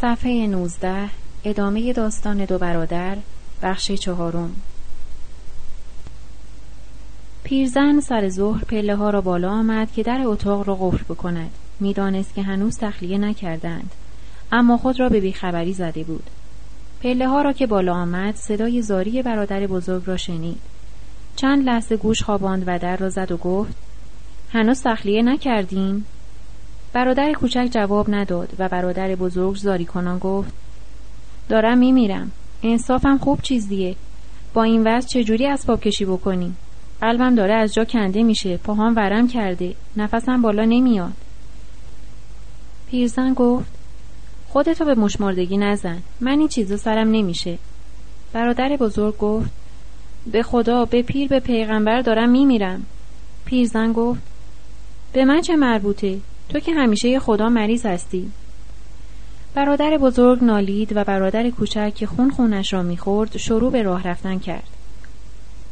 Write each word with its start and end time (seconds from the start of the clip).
صفحه 0.00 0.46
19 0.46 1.08
ادامه 1.44 1.92
داستان 1.92 2.44
دو 2.44 2.58
برادر 2.58 3.16
بخش 3.62 3.92
چهارم. 3.92 4.56
پیرزن 7.44 8.00
سر 8.00 8.28
ظهر 8.28 8.64
پله 8.64 8.96
ها 8.96 9.10
را 9.10 9.20
بالا 9.20 9.50
آمد 9.50 9.92
که 9.92 10.02
در 10.02 10.20
اتاق 10.24 10.68
را 10.68 10.74
قفل 10.74 11.14
بکند. 11.14 11.50
می‌دانست 11.80 12.34
که 12.34 12.42
هنوز 12.42 12.78
تخلیه 12.78 13.18
نکردند 13.18 13.90
اما 14.52 14.76
خود 14.76 15.00
را 15.00 15.08
به 15.08 15.20
بیخبری 15.20 15.72
زده 15.72 16.04
بود. 16.04 16.30
پله 17.02 17.28
ها 17.28 17.42
را 17.42 17.52
که 17.52 17.66
بالا 17.66 17.94
آمد 17.94 18.34
صدای 18.34 18.82
زاری 18.82 19.22
برادر 19.22 19.66
بزرگ 19.66 20.02
را 20.06 20.16
شنید. 20.16 20.60
چند 21.36 21.64
لحظه 21.64 21.96
گوش 21.96 22.22
خواباند 22.22 22.64
و 22.66 22.78
در 22.78 22.96
را 22.96 23.10
زد 23.10 23.32
و 23.32 23.36
گفت 23.36 23.74
هنوز 24.52 24.82
تخلیه 24.82 25.22
نکردیم؟ 25.22 26.06
برادر 26.92 27.32
کوچک 27.32 27.68
جواب 27.70 28.14
نداد 28.14 28.54
و 28.58 28.68
برادر 28.68 29.14
بزرگ 29.14 29.56
زاری 29.56 29.84
کنان 29.84 30.18
گفت 30.18 30.52
دارم 31.48 31.78
میمیرم. 31.78 32.30
انصافم 32.62 33.18
خوب 33.18 33.42
چیزیه 33.42 33.96
با 34.54 34.62
این 34.62 34.86
وضع 34.86 35.08
چجوری 35.08 35.46
اسباب 35.46 35.80
کشی 35.80 36.04
بکنیم؟ 36.04 36.56
قلبم 37.00 37.34
داره 37.34 37.54
از 37.54 37.74
جا 37.74 37.84
کنده 37.84 38.22
میشه. 38.22 38.56
پاهام 38.56 38.96
ورم 38.96 39.28
کرده. 39.28 39.74
نفسم 39.96 40.42
بالا 40.42 40.64
نمیاد. 40.64 41.12
پیرزن 42.90 43.34
گفت 43.34 43.72
خودتو 44.48 44.84
به 44.84 44.94
مشمردگی 44.94 45.56
نزن. 45.56 45.98
من 46.20 46.38
این 46.38 46.48
چیزا 46.48 46.76
سرم 46.76 47.10
نمیشه. 47.10 47.58
برادر 48.32 48.76
بزرگ 48.76 49.18
گفت 49.18 49.50
به 50.32 50.42
خدا 50.42 50.84
به 50.84 51.02
پیر 51.02 51.28
به 51.28 51.40
پیغمبر 51.40 52.00
دارم 52.00 52.30
میمیرم. 52.30 52.86
پیرزن 53.44 53.92
گفت 53.92 54.20
به 55.12 55.24
من 55.24 55.40
چه 55.40 55.56
مربوطه؟ 55.56 56.18
تو 56.50 56.60
که 56.60 56.72
همیشه 56.72 57.20
خدا 57.20 57.48
مریض 57.48 57.86
هستی. 57.86 58.30
برادر 59.54 59.98
بزرگ 59.98 60.44
نالید 60.44 60.96
و 60.96 61.04
برادر 61.04 61.50
کوچک 61.50 61.94
که 61.94 62.06
خون 62.06 62.30
خونش 62.30 62.72
را 62.72 62.82
می‌خورد 62.82 63.36
شروع 63.36 63.72
به 63.72 63.82
راه 63.82 64.08
رفتن 64.08 64.38
کرد. 64.38 64.68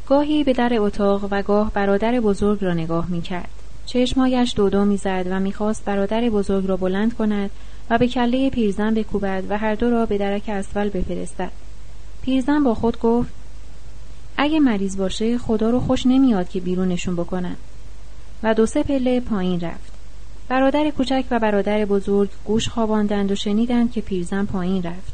گاهی 0.07 0.43
به 0.43 0.53
در 0.53 0.73
اتاق 0.77 1.27
و 1.31 1.41
گاه 1.41 1.71
برادر 1.73 2.19
بزرگ 2.19 2.63
را 2.63 2.73
نگاه 2.73 3.09
می‌کرد. 3.09 3.49
چشمهایش 3.85 4.53
دودو 4.55 4.85
می‌زد 4.85 5.25
و 5.29 5.39
می‌خواست 5.39 5.85
برادر 5.85 6.29
بزرگ 6.29 6.67
را 6.67 6.77
بلند 6.77 7.13
کند 7.13 7.49
و 7.89 7.97
به 7.97 8.07
کله 8.07 8.49
پیرزن 8.49 8.93
بکوبد 8.93 9.43
و 9.49 9.57
هر 9.57 9.75
دو 9.75 9.89
را 9.89 10.05
به 10.05 10.17
درک 10.17 10.49
اسفل 10.49 10.89
بفرستد. 10.89 11.51
پیرزن 12.21 12.63
با 12.63 12.73
خود 12.73 12.99
گفت 12.99 13.29
اگه 14.37 14.59
مریض 14.59 14.97
باشه 14.97 15.37
خدا 15.37 15.69
رو 15.69 15.79
خوش 15.79 16.05
نمیاد 16.05 16.49
که 16.49 16.59
بیرونشون 16.59 17.15
بکنن. 17.15 17.55
و 18.43 18.53
دو 18.53 18.65
سه 18.65 18.83
پله 18.83 19.19
پایین 19.19 19.59
رفت. 19.59 19.88
برادر 20.49 20.89
کوچک 20.89 21.23
و 21.31 21.39
برادر 21.39 21.85
بزرگ 21.85 22.29
گوش 22.45 22.69
خواباندند 22.69 23.31
و 23.31 23.35
شنیدند 23.35 23.91
که 23.91 24.01
پیرزن 24.01 24.45
پایین 24.45 24.83
رفت. 24.83 25.13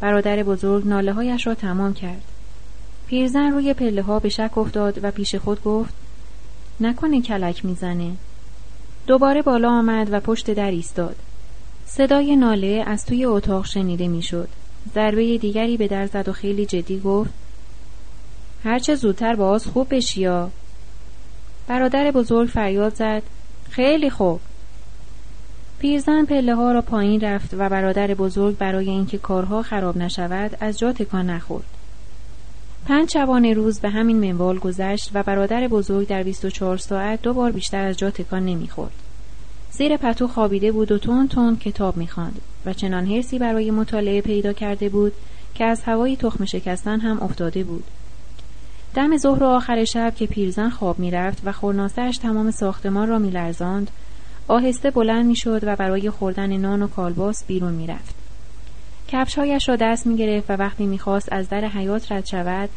برادر 0.00 0.42
بزرگ 0.42 0.86
ناله 0.86 1.12
هایش 1.12 1.46
را 1.46 1.54
تمام 1.54 1.94
کرد. 1.94 2.22
پیرزن 3.06 3.50
روی 3.50 3.74
پله 3.74 4.02
ها 4.02 4.18
به 4.18 4.28
شک 4.28 4.58
افتاد 4.58 5.00
و 5.02 5.10
پیش 5.10 5.34
خود 5.34 5.62
گفت 5.62 5.94
نکنه 6.80 7.22
کلک 7.22 7.64
می‌زنه. 7.64 8.10
دوباره 9.06 9.42
بالا 9.42 9.70
آمد 9.70 10.12
و 10.12 10.20
پشت 10.20 10.50
در 10.50 10.70
ایستاد. 10.70 11.16
صدای 11.86 12.36
ناله 12.36 12.84
از 12.86 13.06
توی 13.06 13.24
اتاق 13.24 13.66
شنیده 13.66 14.08
می‌شد. 14.08 14.48
ضربه 14.94 15.38
دیگری 15.38 15.76
به 15.76 15.88
در 15.88 16.06
زد 16.06 16.28
و 16.28 16.32
خیلی 16.32 16.66
جدی 16.66 17.00
گفت 17.00 17.30
هرچه 18.64 18.94
زودتر 18.94 19.34
باز 19.34 19.66
خوب 19.66 19.94
بشیا 19.94 20.50
برادر 21.66 22.10
بزرگ 22.10 22.48
فریاد 22.48 22.94
زد 22.94 23.22
خیلی 23.70 24.10
خوب. 24.10 24.40
پیرزن 25.84 26.24
پله 26.24 26.54
ها 26.54 26.72
را 26.72 26.82
پایین 26.82 27.20
رفت 27.20 27.54
و 27.58 27.68
برادر 27.68 28.14
بزرگ 28.14 28.58
برای 28.58 28.90
اینکه 28.90 29.18
کارها 29.18 29.62
خراب 29.62 29.96
نشود 29.96 30.56
از 30.60 30.78
جا 30.78 30.92
تکان 30.92 31.30
نخورد. 31.30 31.64
پنج 32.86 33.10
شبانه 33.12 33.54
روز 33.54 33.80
به 33.80 33.90
همین 33.90 34.16
منوال 34.16 34.58
گذشت 34.58 35.10
و 35.14 35.22
برادر 35.22 35.68
بزرگ 35.68 36.08
در 36.08 36.22
24 36.22 36.76
ساعت 36.76 37.22
دو 37.22 37.34
بار 37.34 37.52
بیشتر 37.52 37.84
از 37.84 37.96
جا 37.96 38.10
تکان 38.10 38.44
نمی‌خورد. 38.44 38.92
زیر 39.70 39.96
پتو 39.96 40.28
خوابیده 40.28 40.72
بود 40.72 40.92
و 40.92 40.98
تون 40.98 41.28
تون 41.28 41.56
کتاب 41.56 41.96
می‌خواند 41.96 42.40
و 42.66 42.72
چنان 42.72 43.06
حرسی 43.06 43.38
برای 43.38 43.70
مطالعه 43.70 44.20
پیدا 44.20 44.52
کرده 44.52 44.88
بود 44.88 45.12
که 45.54 45.64
از 45.64 45.82
هوای 45.82 46.16
تخم 46.16 46.44
شکستن 46.44 47.00
هم 47.00 47.22
افتاده 47.22 47.64
بود. 47.64 47.84
دم 48.94 49.16
ظهر 49.16 49.44
آخر 49.44 49.84
شب 49.84 50.14
که 50.16 50.26
پیرزن 50.26 50.68
خواب 50.70 50.98
می‌رفت 50.98 51.42
و 51.44 51.52
خورناسهش 51.52 52.18
تمام 52.18 52.50
ساختمان 52.50 53.08
را 53.08 53.18
میلرزاند 53.18 53.90
آهسته 54.48 54.90
بلند 54.90 55.26
می‌شد 55.26 55.60
و 55.62 55.76
برای 55.76 56.10
خوردن 56.10 56.56
نان 56.56 56.82
و 56.82 56.88
کالباس 56.88 57.44
بیرون 57.46 57.72
می‌رفت 57.72 58.14
کفشهایش 59.08 59.68
را 59.68 59.76
دست 59.76 60.06
می 60.06 60.16
گرفت 60.16 60.50
و 60.50 60.52
وقتی 60.52 60.86
می‌خواست 60.86 61.28
از 61.32 61.48
در 61.48 61.64
حیات 61.64 62.12
رد 62.12 62.26
شود 62.26 62.68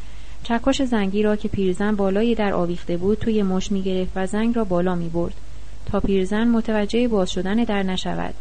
چکش 0.43 0.81
زنگی 0.81 1.23
را 1.23 1.35
که 1.35 1.47
پیرزن 1.47 1.95
بالای 1.95 2.35
در 2.35 2.53
آویخته 2.53 2.97
بود 2.97 3.17
توی 3.17 3.43
مش 3.43 3.71
می 3.71 3.81
گرفت 3.81 4.11
و 4.15 4.27
زنگ 4.27 4.55
را 4.55 4.63
بالا 4.63 4.95
می 4.95 5.09
برد 5.09 5.33
تا 5.85 5.99
پیرزن 5.99 6.47
متوجه 6.47 7.07
باز 7.07 7.31
شدن 7.31 7.55
در 7.63 7.83
نشود 7.83 8.33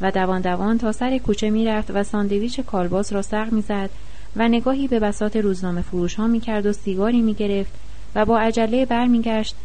و 0.00 0.10
دوان 0.10 0.40
دوان 0.40 0.78
تا 0.78 0.92
سر 0.92 1.18
کوچه 1.18 1.50
می 1.50 1.64
رفت 1.64 1.90
و 1.90 2.02
ساندویچ 2.02 2.60
کالباس 2.60 3.12
را 3.12 3.22
سق 3.22 3.52
می 3.52 3.62
زد 3.62 3.90
و 4.36 4.48
نگاهی 4.48 4.88
به 4.88 5.00
بسات 5.00 5.36
روزنامه 5.36 5.82
فروش 5.82 6.14
ها 6.14 6.26
می 6.26 6.40
کرد 6.40 6.66
و 6.66 6.72
سیگاری 6.72 7.22
می 7.22 7.34
گرفت 7.34 7.72
و 8.14 8.24
با 8.24 8.38
عجله 8.38 8.86
بر 8.86 9.06
می 9.06 9.22
گشت 9.22 9.56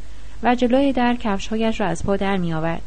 و 0.43 0.55
جلوی 0.55 0.93
در 0.93 1.15
کفشهایش 1.15 1.81
را 1.81 1.87
از 1.87 2.03
پا 2.03 2.15
در 2.17 2.37
می 2.37 2.53
آورد. 2.53 2.81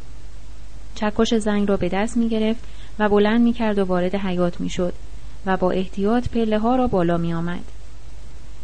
چکش 1.00 1.34
زنگ 1.34 1.68
را 1.68 1.76
به 1.76 1.88
دست 1.88 2.16
می 2.16 2.28
گرفت 2.28 2.64
و 2.98 3.08
بلند 3.08 3.40
می 3.40 3.52
کرد 3.52 3.78
و 3.78 3.84
وارد 3.84 4.14
حیات 4.14 4.60
می 4.60 4.68
شد 4.68 4.92
و 5.46 5.56
با 5.56 5.70
احتیاط 5.70 6.28
پله 6.28 6.58
ها 6.58 6.76
را 6.76 6.86
بالا 6.86 7.16
می 7.16 7.34
آمد. 7.34 7.64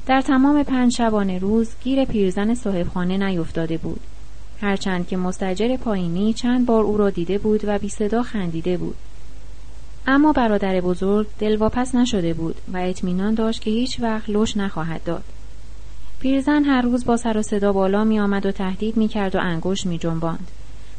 در 0.07 0.21
تمام 0.21 0.63
پنج 0.63 0.93
شبانه 0.93 1.39
روز 1.39 1.71
گیر 1.85 2.05
پیرزن 2.05 2.55
صاحبخانه 2.55 3.17
نیفتاده 3.29 3.77
بود. 3.77 4.01
هرچند 4.61 5.09
که 5.09 5.17
مستجر 5.17 5.77
پایینی 5.77 6.33
چند 6.33 6.67
بار 6.67 6.85
او 6.85 6.97
را 6.97 7.11
دیده 7.11 7.39
بود 7.39 7.61
و 7.65 7.79
بی 7.79 7.89
صدا 7.89 8.23
خندیده 8.23 8.77
بود. 8.77 8.97
اما 10.07 10.33
برادر 10.33 10.81
بزرگ 10.81 11.27
دلواپس 11.39 11.95
نشده 11.95 12.35
بود 12.35 12.57
و 12.73 12.77
اطمینان 12.77 13.35
داشت 13.35 13.63
که 13.63 13.71
هیچ 13.71 14.01
وقت 14.01 14.31
لش 14.31 14.57
نخواهد 14.57 15.05
داد. 15.05 15.25
پیرزن 16.21 16.65
هر 16.65 16.83
روز 16.83 17.05
با 17.05 17.17
سر 17.17 17.39
و 17.39 17.43
صدا 17.43 17.73
بالا 17.73 18.05
می 18.05 18.21
آمد 18.21 18.47
و 18.47 18.53
تهدید 18.53 18.97
می 18.97 19.09
کرد 19.09 19.37
و 19.37 19.39
انگوش 19.43 19.87
می 19.87 19.99
جنباند. 19.99 20.51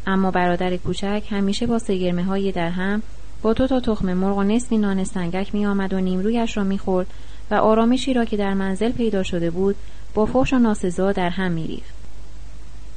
اما 0.08 0.32
برادر 0.32 0.78
کوچک 0.78 1.24
همیشه 1.30 1.68
با 1.68 1.80
سگرمه 1.80 2.24
های 2.24 2.52
در 2.52 2.70
هم 2.70 3.02
با 3.42 3.54
تو 3.54 3.68
تا 3.68 3.80
تخم 3.80 4.14
مرغ 4.14 4.38
و 4.38 4.44
نصفی 4.44 4.78
نان 4.78 5.04
سنگک 5.04 5.56
می 5.56 5.66
آمد 5.66 5.94
و 5.94 6.00
نیمرویش 6.00 6.58
را 6.58 6.64
می 6.64 6.78
خورد 6.78 7.08
و 7.52 7.56
آرامشی 7.56 8.14
را 8.14 8.26
که 8.26 8.38
در 8.38 8.54
منزل 8.54 8.92
پیدا 8.92 9.24
شده 9.24 9.52
بود 9.52 9.76
با 10.14 10.26
فوش 10.26 10.54
و 10.54 10.60
ناسزا 10.60 11.12
در 11.12 11.30
هم 11.30 11.52
می 11.52 11.68
ریخت. 11.68 11.96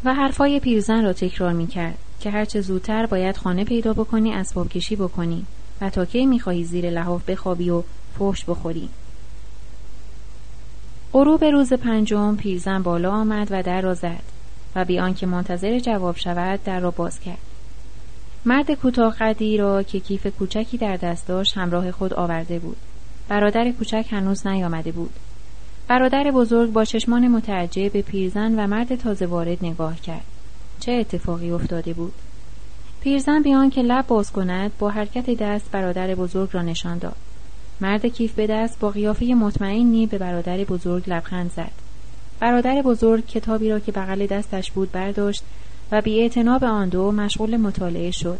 و 0.04 0.14
حرفای 0.14 0.60
پیرزن 0.60 1.04
را 1.04 1.12
تکرار 1.12 1.52
می 1.52 1.66
کرد 1.66 1.98
که 2.20 2.30
هرچه 2.30 2.60
زودتر 2.60 3.06
باید 3.06 3.36
خانه 3.36 3.64
پیدا 3.64 3.92
بکنی 3.92 4.32
اسباب 4.32 4.68
کشی 4.68 4.96
بکنی 4.96 5.46
و 5.80 5.90
تا 5.90 6.04
کی 6.04 6.26
می 6.26 6.40
خواهی 6.40 6.64
زیر 6.64 6.90
لحاف 6.90 7.30
بخوابی 7.30 7.70
و 7.70 7.82
فوش 8.18 8.44
بخوری. 8.44 8.88
غروب 11.12 11.44
روز 11.44 11.72
پنجم 11.72 12.36
پیرزن 12.36 12.82
بالا 12.82 13.10
آمد 13.10 13.48
و 13.50 13.62
در 13.62 13.80
را 13.80 13.94
زد. 13.94 14.37
و 14.74 14.84
بی 14.84 14.98
آنکه 14.98 15.26
منتظر 15.26 15.78
جواب 15.78 16.16
شود 16.16 16.64
در 16.64 16.80
را 16.80 16.90
باز 16.90 17.20
کرد. 17.20 17.38
مرد 18.44 18.70
کوتاه 18.70 19.16
قدی 19.20 19.56
را 19.56 19.82
که 19.82 20.00
کیف 20.00 20.26
کوچکی 20.26 20.78
در 20.78 20.96
دست 20.96 21.28
داشت 21.28 21.58
همراه 21.58 21.90
خود 21.90 22.14
آورده 22.14 22.58
بود. 22.58 22.76
برادر 23.28 23.70
کوچک 23.70 24.06
هنوز 24.10 24.46
نیامده 24.46 24.92
بود. 24.92 25.10
برادر 25.88 26.30
بزرگ 26.30 26.72
با 26.72 26.84
چشمان 26.84 27.28
متعجب 27.28 27.92
به 27.92 28.02
پیرزن 28.02 28.60
و 28.60 28.66
مرد 28.66 28.96
تازه 28.96 29.26
وارد 29.26 29.58
نگاه 29.64 30.00
کرد. 30.00 30.24
چه 30.80 30.92
اتفاقی 30.92 31.50
افتاده 31.50 31.92
بود؟ 31.92 32.12
پیرزن 33.00 33.42
بیان 33.42 33.70
که 33.70 33.82
لب 33.82 34.06
باز 34.06 34.32
کند 34.32 34.72
با 34.78 34.90
حرکت 34.90 35.30
دست 35.30 35.70
برادر 35.70 36.14
بزرگ 36.14 36.48
را 36.52 36.62
نشان 36.62 36.98
داد. 36.98 37.16
مرد 37.80 38.06
کیف 38.06 38.32
به 38.32 38.46
دست 38.46 38.78
با 38.78 38.90
قیافه 38.90 39.26
مطمئنی 39.26 40.06
به 40.06 40.18
برادر 40.18 40.64
بزرگ 40.64 41.04
لبخند 41.06 41.50
زد. 41.50 41.87
برادر 42.40 42.82
بزرگ 42.82 43.26
کتابی 43.26 43.70
را 43.70 43.80
که 43.80 43.92
بغل 43.92 44.26
دستش 44.26 44.72
بود 44.72 44.92
برداشت 44.92 45.42
و 45.92 46.00
بی 46.00 46.28
به 46.28 46.66
آن 46.66 46.88
دو 46.88 47.12
مشغول 47.12 47.56
مطالعه 47.56 48.10
شد. 48.10 48.38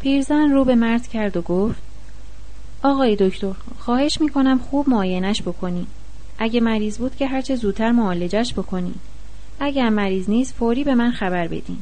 پیرزن 0.00 0.50
رو 0.50 0.64
به 0.64 0.74
مرد 0.74 1.06
کرد 1.06 1.36
و 1.36 1.42
گفت 1.42 1.82
آقای 2.82 3.16
دکتر 3.16 3.54
خواهش 3.78 4.20
می‌کنم 4.20 4.58
خوب 4.58 4.88
معاینش 4.88 5.42
بکنی. 5.42 5.86
اگه 6.38 6.60
مریض 6.60 6.98
بود 6.98 7.16
که 7.16 7.26
هرچه 7.26 7.56
زودتر 7.56 7.92
معالجش 7.92 8.52
بکنی. 8.52 8.94
اگر 9.60 9.88
مریض 9.88 10.30
نیست 10.30 10.54
فوری 10.54 10.84
به 10.84 10.94
من 10.94 11.10
خبر 11.10 11.48
بدین. 11.48 11.78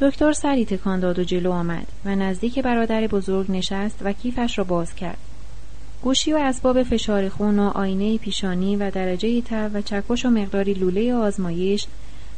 دکتر 0.00 0.32
سری 0.32 0.64
تکان 0.64 1.00
داد 1.00 1.18
و 1.18 1.24
جلو 1.24 1.52
آمد 1.52 1.86
و 2.04 2.16
نزدیک 2.16 2.58
برادر 2.58 3.06
بزرگ 3.06 3.52
نشست 3.52 3.98
و 4.04 4.12
کیفش 4.12 4.58
را 4.58 4.64
باز 4.64 4.94
کرد. 4.94 5.18
گوشی 6.06 6.32
و 6.32 6.36
اسباب 6.36 6.82
فشار 6.82 7.28
خون 7.28 7.58
و 7.58 7.62
آینه 7.74 8.18
پیشانی 8.18 8.76
و 8.76 8.90
درجه 8.90 9.40
تب 9.40 9.70
و 9.74 9.80
چکش 9.82 10.26
و 10.26 10.30
مقداری 10.30 10.74
لوله 10.74 11.14
آزمایش 11.14 11.86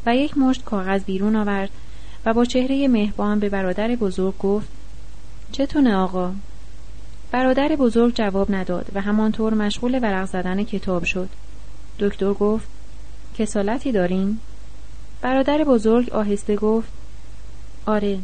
و 0.06 0.16
یک 0.16 0.38
مشت 0.38 0.64
کاغذ 0.64 1.04
بیرون 1.04 1.36
آورد 1.36 1.70
و 2.26 2.34
با 2.34 2.44
چهره 2.44 2.88
مهربان 2.88 3.38
به 3.38 3.48
برادر 3.48 3.96
بزرگ 3.96 4.38
گفت 4.38 4.68
چتونه 5.52 5.96
آقا؟ 5.96 6.32
برادر 7.30 7.68
بزرگ 7.68 8.14
جواب 8.14 8.54
نداد 8.54 8.86
و 8.94 9.00
همانطور 9.00 9.54
مشغول 9.54 9.98
ورق 10.02 10.24
زدن 10.24 10.64
کتاب 10.64 11.04
شد. 11.04 11.28
دکتر 11.98 12.32
گفت 12.32 12.68
کسالتی 13.38 13.92
دارین؟ 13.92 14.38
برادر 15.22 15.64
بزرگ 15.64 16.10
آهسته 16.10 16.56
گفت 16.56 16.88
آره. 17.86 18.18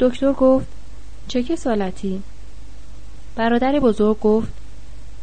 دکتر 0.00 0.32
گفت 0.32 0.66
چه 1.28 1.42
کسالتی؟ 1.42 2.22
برادر 3.36 3.80
بزرگ 3.80 4.20
گفت 4.20 4.48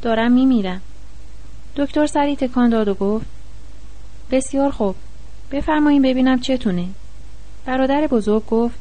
دارم 0.01 0.31
میمیرم. 0.31 0.81
دکتر 1.75 2.07
سری 2.07 2.35
تکان 2.35 2.69
داد 2.69 2.87
و 2.87 2.93
گفت 2.93 3.25
بسیار 4.31 4.71
خوب. 4.71 4.95
بفرمایین 5.51 6.01
ببینم 6.01 6.39
چتونه. 6.39 6.87
برادر 7.65 8.07
بزرگ 8.07 8.45
گفت 8.45 8.75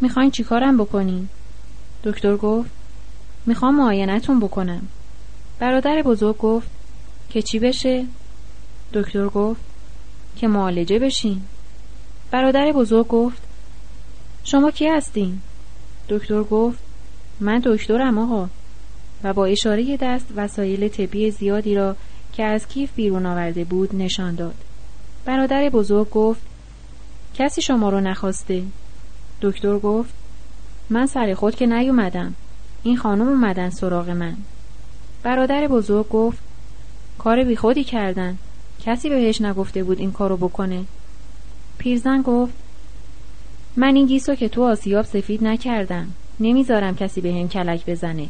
می‌خواین 0.00 0.30
چیکارم 0.30 0.76
بکنین؟ 0.76 1.28
دکتر 2.04 2.36
گفت 2.36 2.70
می‌خوام 3.46 3.76
معاینتون 3.76 4.40
بکنم. 4.40 4.88
برادر 5.58 6.02
بزرگ 6.02 6.38
گفت 6.38 6.68
که 7.30 7.42
چی 7.42 7.58
بشه؟ 7.58 8.06
دکتر 8.92 9.26
گفت 9.26 9.60
که 10.36 10.48
معالجه 10.48 10.98
بشین. 10.98 11.42
برادر 12.30 12.72
بزرگ 12.72 13.08
گفت 13.08 13.42
شما 14.44 14.70
کی 14.70 14.86
هستین؟ 14.88 15.40
دکتر 16.08 16.42
گفت 16.42 16.83
من 17.40 17.62
دکترم 17.64 18.18
آقا. 18.18 18.48
و 19.24 19.32
با 19.32 19.46
اشاره 19.46 19.96
دست 19.96 20.26
وسایل 20.36 20.88
طبی 20.88 21.30
زیادی 21.30 21.74
را 21.74 21.96
که 22.32 22.44
از 22.44 22.68
کیف 22.68 22.94
بیرون 22.94 23.26
آورده 23.26 23.64
بود 23.64 23.96
نشان 23.96 24.34
داد. 24.34 24.54
برادر 25.24 25.68
بزرگ 25.68 26.10
گفت 26.10 26.40
کسی 27.34 27.62
شما 27.62 27.88
رو 27.88 28.00
نخواسته. 28.00 28.62
دکتر 29.42 29.78
گفت 29.78 30.14
من 30.90 31.06
سر 31.06 31.34
خود 31.34 31.54
که 31.54 31.66
نیومدم. 31.66 32.34
این 32.82 32.96
خانم 32.96 33.28
اومدن 33.28 33.70
سراغ 33.70 34.10
من. 34.10 34.36
برادر 35.22 35.68
بزرگ 35.68 36.08
گفت 36.08 36.38
کار 37.18 37.44
بی 37.44 37.56
خودی 37.56 37.84
کردن. 37.84 38.38
کسی 38.84 39.08
بهش 39.08 39.40
نگفته 39.40 39.84
بود 39.84 39.98
این 39.98 40.12
کارو 40.12 40.36
بکنه. 40.36 40.84
پیرزن 41.78 42.22
گفت 42.22 42.52
من 43.76 43.96
این 43.96 44.06
گیسو 44.06 44.34
که 44.34 44.48
تو 44.48 44.64
آسیاب 44.64 45.04
سفید 45.04 45.44
نکردم. 45.44 46.08
نمی‌ذارم 46.40 46.96
کسی 46.96 47.20
به 47.20 47.32
هم 47.32 47.48
کلک 47.48 47.86
بزنه. 47.86 48.28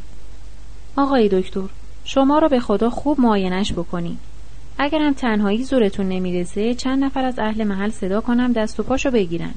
آقای 0.97 1.29
دکتر 1.29 1.69
شما 2.05 2.39
رو 2.39 2.49
به 2.49 2.61
خدا 2.61 2.91
خوب 2.91 3.21
معاینش 3.21 3.73
بکنید 3.73 4.19
اگرم 4.79 5.13
تنهایی 5.13 5.65
زورتون 5.65 6.09
نمی‌رسه 6.09 6.75
چند 6.75 7.05
نفر 7.05 7.25
از 7.25 7.39
اهل 7.39 7.65
محل 7.65 7.91
صدا 7.91 8.21
کنم 8.21 8.53
دست 8.53 8.81
و 8.81 8.83
پاشو 8.83 9.11
بگیرن. 9.11 9.55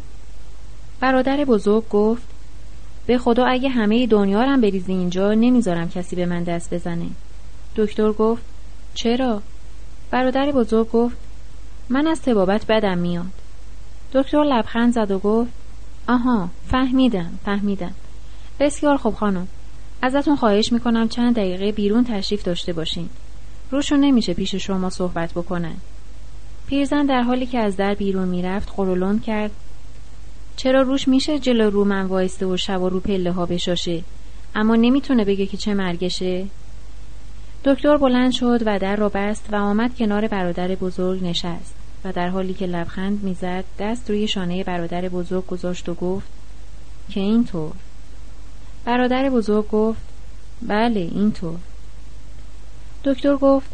برادر 1.00 1.46
بزرگ 1.46 1.90
گفت 1.90 2.24
به 3.08 3.18
خدا 3.18 3.46
اگه 3.46 3.70
همه 3.70 4.08
دنیا 4.08 4.44
رم 4.44 4.62
بریزی 4.62 4.94
اینجا 4.94 5.34
نمی‌ذارم 5.34 5.90
کسی 5.90 6.16
به 6.16 6.26
من 6.26 6.44
دست 6.44 6.74
بزنه. 6.74 7.08
دکتر 7.76 8.12
گفت 8.12 8.44
چرا؟ 8.94 9.42
برادر 10.12 10.52
بزرگ 10.52 10.92
گفت 10.92 11.18
من 11.90 12.08
از 12.08 12.22
تبابت 12.22 12.66
بدم 12.70 12.98
میاد. 12.98 13.26
دکتر 14.14 14.44
لبخند 14.44 14.94
زد 14.94 15.12
و 15.12 15.20
گفت 15.20 15.52
آها 16.08 16.50
فهمیدم 16.68 17.40
فهمیدم. 17.46 17.94
بسیار 18.60 18.98
خوب 18.98 19.16
خانم. 19.16 19.48
ازتون 20.02 20.36
خواهش 20.36 20.72
می‌کنم 20.72 21.08
چند 21.08 21.36
دقیقه 21.36 21.72
بیرون 21.72 22.04
تشریف 22.04 22.44
داشته 22.44 22.74
باشین. 22.74 23.10
روشون 23.72 24.00
نمیشه 24.00 24.34
پیش 24.34 24.56
شما 24.56 24.90
صحبت 24.90 25.32
بکنن. 25.32 25.76
پیرزن 26.68 27.06
در 27.06 27.22
حالی 27.22 27.46
که 27.46 27.60
از 27.60 27.78
در 27.78 27.94
بیرون 27.94 28.28
می‌رفت 28.28 28.74
قرولون 28.76 29.20
کرد. 29.20 29.52
چرا 30.56 30.82
روش 30.82 31.08
میشه 31.08 31.40
جلو 31.40 31.70
رو 31.70 31.86
من 31.86 32.06
وایسته 32.06 32.46
و 32.46 32.58
شب 32.58 32.82
و 32.82 32.90
رو 32.90 33.00
پله 33.00 33.32
ها 33.32 33.46
بشاشه؟ 33.46 34.04
اما 34.56 34.76
نمی‌تونه 34.76 35.26
بگه 35.26 35.46
که 35.46 35.58
چه 35.58 35.74
مرگشه؟ 35.74 36.46
دکتر 37.66 37.98
بلند 37.98 38.32
شد 38.32 38.60
و 38.66 38.80
در 38.80 38.96
را 38.96 39.10
بست 39.10 39.46
و 39.52 39.56
آمد 39.56 39.96
کنار 39.96 40.28
برادر 40.28 40.68
بزرگ 40.68 41.24
نشست 41.24 41.76
و 42.04 42.12
در 42.12 42.30
حالی 42.30 42.54
که 42.54 42.66
لبخند 42.66 43.24
می‌زد 43.24 43.64
دست 43.80 44.10
روی 44.10 44.28
شانه 44.28 44.64
برادر 44.64 45.10
بزرگ 45.10 45.48
گذاشت 45.48 45.90
و 45.90 45.94
گفت 45.94 46.28
که 47.10 47.20
اینطور؟ 47.20 47.72
برادر 48.88 49.30
بزرگ 49.30 49.68
گفت 49.68 50.02
بله 50.62 51.00
اینطور 51.00 51.60
دکتر 53.04 53.36
گفت 53.36 53.68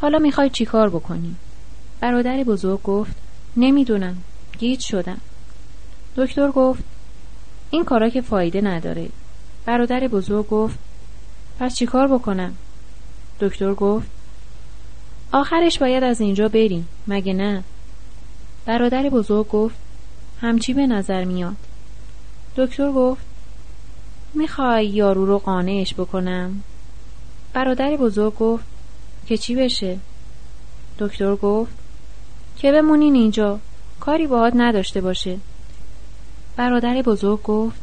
حالا 0.00 0.18
می‌خوای 0.18 0.50
چیکار 0.50 0.88
بکنی؟ 0.90 1.36
برادر 2.00 2.44
بزرگ 2.44 2.82
گفت 2.82 3.16
نمی‌دونم 3.56 4.16
گیج 4.58 4.80
شدم. 4.80 5.20
دکتر 6.16 6.50
گفت 6.50 6.84
این 7.70 7.84
کارا 7.84 8.08
که 8.08 8.20
فایده 8.20 8.60
نداره. 8.60 9.08
برادر 9.66 10.08
بزرگ 10.08 10.48
گفت 10.48 10.78
پس 11.58 11.74
چیکار 11.74 12.08
بکنم؟ 12.08 12.54
دکتر 13.40 13.74
گفت 13.74 14.06
آخرش 15.32 15.78
باید 15.78 16.04
از 16.04 16.20
اینجا 16.20 16.48
بریم 16.48 16.88
مگه 17.06 17.32
نه؟ 17.32 17.64
برادر 18.66 19.08
بزرگ 19.08 19.48
گفت 19.48 19.76
همچی 20.40 20.74
به 20.74 20.86
نظر 20.86 21.24
میاد. 21.24 21.56
دکتر 22.56 22.92
گفت 22.92 23.27
می‌خوای 24.34 24.86
یارو 24.86 25.26
رو 25.26 25.38
قانعش 25.38 25.94
بکنم؟ 25.94 26.62
برادر 27.52 27.96
بزرگ 27.96 28.38
گفت 28.38 28.64
که 29.26 29.36
چی 29.38 29.54
بشه؟ 29.54 29.98
دکتر 30.98 31.36
گفت 31.36 31.72
که 32.58 32.72
بمونین 32.72 33.14
اینجا 33.14 33.60
کاری 34.00 34.26
باهات 34.26 34.52
نداشته 34.56 35.00
باشه. 35.00 35.38
برادر 36.56 37.02
بزرگ 37.02 37.42
گفت 37.42 37.80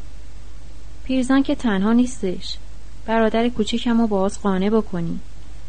پیرزن 1.03 1.41
که 1.41 1.55
تنها 1.55 1.93
نیستش. 1.93 2.57
برادر 3.05 3.49
کوچیکم 3.49 4.01
رو 4.01 4.07
باز 4.07 4.41
قانع 4.41 4.69
بکنی. 4.69 5.19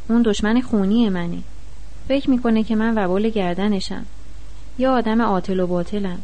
اون 0.09 0.23
دشمن 0.23 0.61
خونی 0.61 1.09
منه. 1.09 1.39
فکر 2.09 2.31
می‌کنه 2.31 2.63
که 2.63 2.77
من 2.77 3.05
وبال 3.05 3.29
گردنشم. 3.29 4.07
یا 4.79 4.93
آدم 4.93 5.23
عاطل 5.23 5.61
و 5.61 5.67
باطلم. 5.67 6.19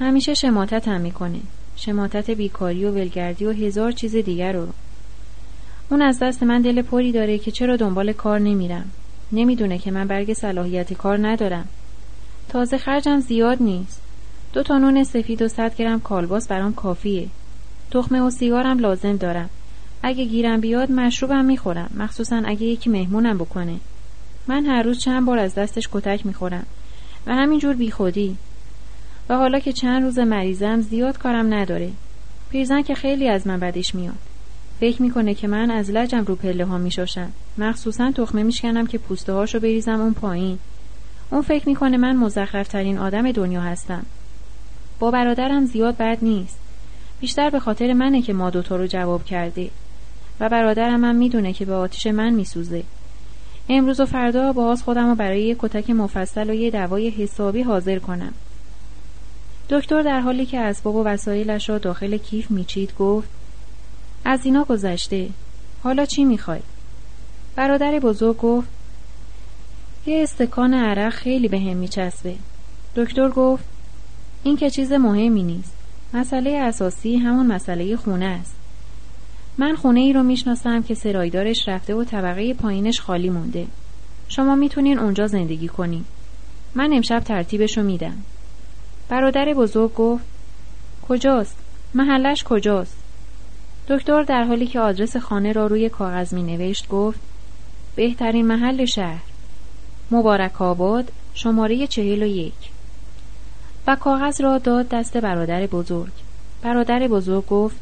همیشه 0.00 0.34
شماتت 0.34 0.88
هم 0.88 1.00
می‌کنه. 1.00 1.40
شماتت 1.80 2.30
بیکاری 2.30 2.84
و 2.84 2.90
ولگردی 2.90 3.44
و 3.44 3.52
هزار 3.52 3.92
چیز 3.92 4.16
دیگر 4.16 4.52
رو. 4.52 4.66
اون 5.90 6.02
از 6.02 6.18
دست 6.18 6.42
من 6.42 6.62
دل 6.62 6.82
پری 6.82 7.12
داره 7.12 7.38
که 7.38 7.50
چرا 7.50 7.76
دنبال 7.76 8.12
کار 8.12 8.38
نمیرم. 8.38 8.90
نمی‌دونه 9.32 9.78
که 9.78 9.90
من 9.90 10.06
برگ 10.06 10.32
صلاحیت 10.32 10.92
کار 10.92 11.28
ندارم. 11.28 11.68
تازه 12.48 12.78
خرجم 12.78 13.20
زیاد 13.20 13.62
نیست. 13.62 14.00
دو 14.52 14.62
تا 14.62 14.78
نون 14.78 15.04
سفید 15.04 15.42
و 15.42 15.48
صد 15.48 15.76
گرم 15.76 16.00
کالباس 16.00 16.48
برام 16.48 16.74
کافیه. 16.74 17.26
تخمه 17.90 18.20
و 18.20 18.30
سیگارم 18.30 18.78
لازم 18.78 19.16
دارم. 19.16 19.50
اگه 20.02 20.24
گیرم 20.24 20.60
بیاد 20.60 20.90
مشروبم 20.90 21.44
می‌خورم. 21.44 21.90
مخصوصا 21.96 22.42
اگه 22.44 22.62
یکی 22.62 22.90
مهمونم 22.90 23.38
بکنه. 23.38 23.76
من 24.46 24.66
هر 24.66 24.82
روز 24.82 24.98
چند 24.98 25.26
بار 25.26 25.38
از 25.38 25.54
دستش 25.54 25.88
کتک 25.92 26.26
می‌خورم. 26.26 26.66
و 27.26 27.34
همینجور 27.34 27.74
بیخودی. 27.74 28.36
و 29.28 29.36
حالا 29.36 29.58
که 29.58 29.72
چند 29.72 30.02
روز 30.02 30.18
مریضم 30.18 30.80
زیاد 30.80 31.18
کارم 31.18 31.54
نداره. 31.54 31.90
پیرزن 32.50 32.82
که 32.82 32.94
خیلی 32.94 33.28
از 33.28 33.46
من 33.46 33.60
بدش 33.60 33.94
میاد. 33.94 34.14
فکر 34.80 35.02
می‌کنه 35.02 35.34
که 35.34 35.48
من 35.48 35.70
از 35.70 35.90
لجم 35.90 36.24
رو 36.24 36.36
پله 36.36 36.64
ها 36.64 36.78
میشاشم. 36.78 37.32
مخصوصا 37.58 38.12
تخمه 38.12 38.42
میشکنم 38.42 38.86
که 38.86 38.98
پوسته 38.98 39.32
هاشو 39.32 39.60
بریزم 39.60 40.00
اون 40.00 40.14
پایین. 40.14 40.58
اون 41.30 41.42
فکر 41.42 41.68
می‌کنه 41.68 41.96
من 41.96 42.16
مزخرفترین 42.16 42.98
آدم 42.98 43.32
دنیا 43.32 43.60
هستم. 43.60 44.06
با 44.98 45.10
برادرم 45.10 45.64
زیاد 45.64 45.96
بد 45.96 46.18
نیست. 46.22 46.58
بیشتر 47.20 47.50
به 47.50 47.60
خاطر 47.60 47.92
منه 47.92 48.22
که 48.22 48.32
ما 48.32 48.50
دوتا 48.50 48.76
رو 48.76 48.86
جواب 48.86 49.24
کرده. 49.24 49.70
و 50.40 50.48
برادرم 50.48 51.04
هم 51.04 51.16
می‌دونه 51.16 51.52
که 51.52 51.64
به 51.64 51.74
آتیش 51.74 52.06
من 52.06 52.30
میسوزه. 52.30 52.82
امروز 53.68 54.00
و 54.00 54.06
فردا 54.06 54.52
باز 54.52 54.82
خودم 54.82 55.08
رو 55.08 55.14
برای 55.14 55.42
یه 55.42 55.56
کتک 55.58 55.90
مفصل 55.90 56.50
و 56.50 56.54
یه 56.54 56.70
دوای 56.70 57.10
حسابی 57.10 57.62
حاضر 57.62 57.98
کنم. 57.98 58.32
دکتر 59.70 60.02
در 60.02 60.20
حالی 60.20 60.46
که 60.46 60.58
اسباب 60.60 60.94
و 60.94 61.04
وسایلش 61.04 61.68
را 61.68 61.78
داخل 61.78 62.16
کیف 62.16 62.50
میچید 62.50 62.92
گفت 62.98 63.28
از 64.24 64.44
اینا 64.44 64.64
گذشته. 64.64 65.28
حالا 65.82 66.04
چی 66.04 66.24
می‌خوای؟ 66.24 66.60
برادر 67.56 67.98
بزرگ 67.98 68.36
گفت 68.36 68.68
یه 70.06 70.22
استکان 70.22 70.74
عرق 70.74 71.12
خیلی 71.12 71.48
به 71.48 71.60
هم 71.60 71.76
میچسبه. 71.76 72.34
دکتر 72.96 73.28
گفت 73.28 73.64
این 74.42 74.56
که 74.56 74.70
چیز 74.70 74.92
مهمی 74.92 75.42
نیست. 75.42 75.72
مسئله 76.14 76.50
اساسی 76.50 77.16
همون 77.16 77.46
مسئله 77.46 77.96
خونه 77.96 78.24
است. 78.24 78.54
من 79.58 79.76
خونه 79.76 80.00
ای 80.00 80.12
رو 80.12 80.22
می‌شناسم 80.22 80.82
که 80.82 80.94
سرایدارش 80.94 81.68
رفته 81.68 81.94
و 81.94 82.04
طبقه 82.04 82.54
پایینش 82.54 83.00
خالی 83.00 83.30
مونده. 83.30 83.66
شما 84.28 84.54
می‌تونین 84.54 84.98
اونجا 84.98 85.26
زندگی 85.26 85.68
کنین. 85.68 86.04
من 86.74 86.90
امشب 86.92 87.20
ترتیبش 87.20 87.78
رو 87.78 87.84
میدم. 87.84 88.16
برادر 89.08 89.54
بزرگ 89.54 89.94
گفت 89.94 90.24
کجاست؟ 91.08 91.56
محلش 91.94 92.44
کجاست؟ 92.44 92.96
دکتر 93.88 94.22
در 94.22 94.44
حالی 94.44 94.66
که 94.66 94.80
آدرس 94.80 95.16
خانه 95.16 95.52
را 95.52 95.66
روی 95.66 95.88
کاغذ 95.88 96.34
می 96.34 96.42
نوشت 96.42 96.88
گفت 96.88 97.20
بهترین 97.96 98.46
محل 98.46 98.84
شهر 98.84 99.22
مبارک 100.10 100.62
آباد 100.62 101.12
شماره 101.34 101.86
چهل 101.86 102.22
و 102.22 102.26
یک 102.26 102.70
و 103.86 103.96
کاغذ 103.96 104.40
را 104.40 104.58
داد 104.58 104.88
دست 104.88 105.16
برادر 105.16 105.66
بزرگ 105.66 106.12
برادر 106.62 107.08
بزرگ 107.08 107.46
گفت 107.46 107.76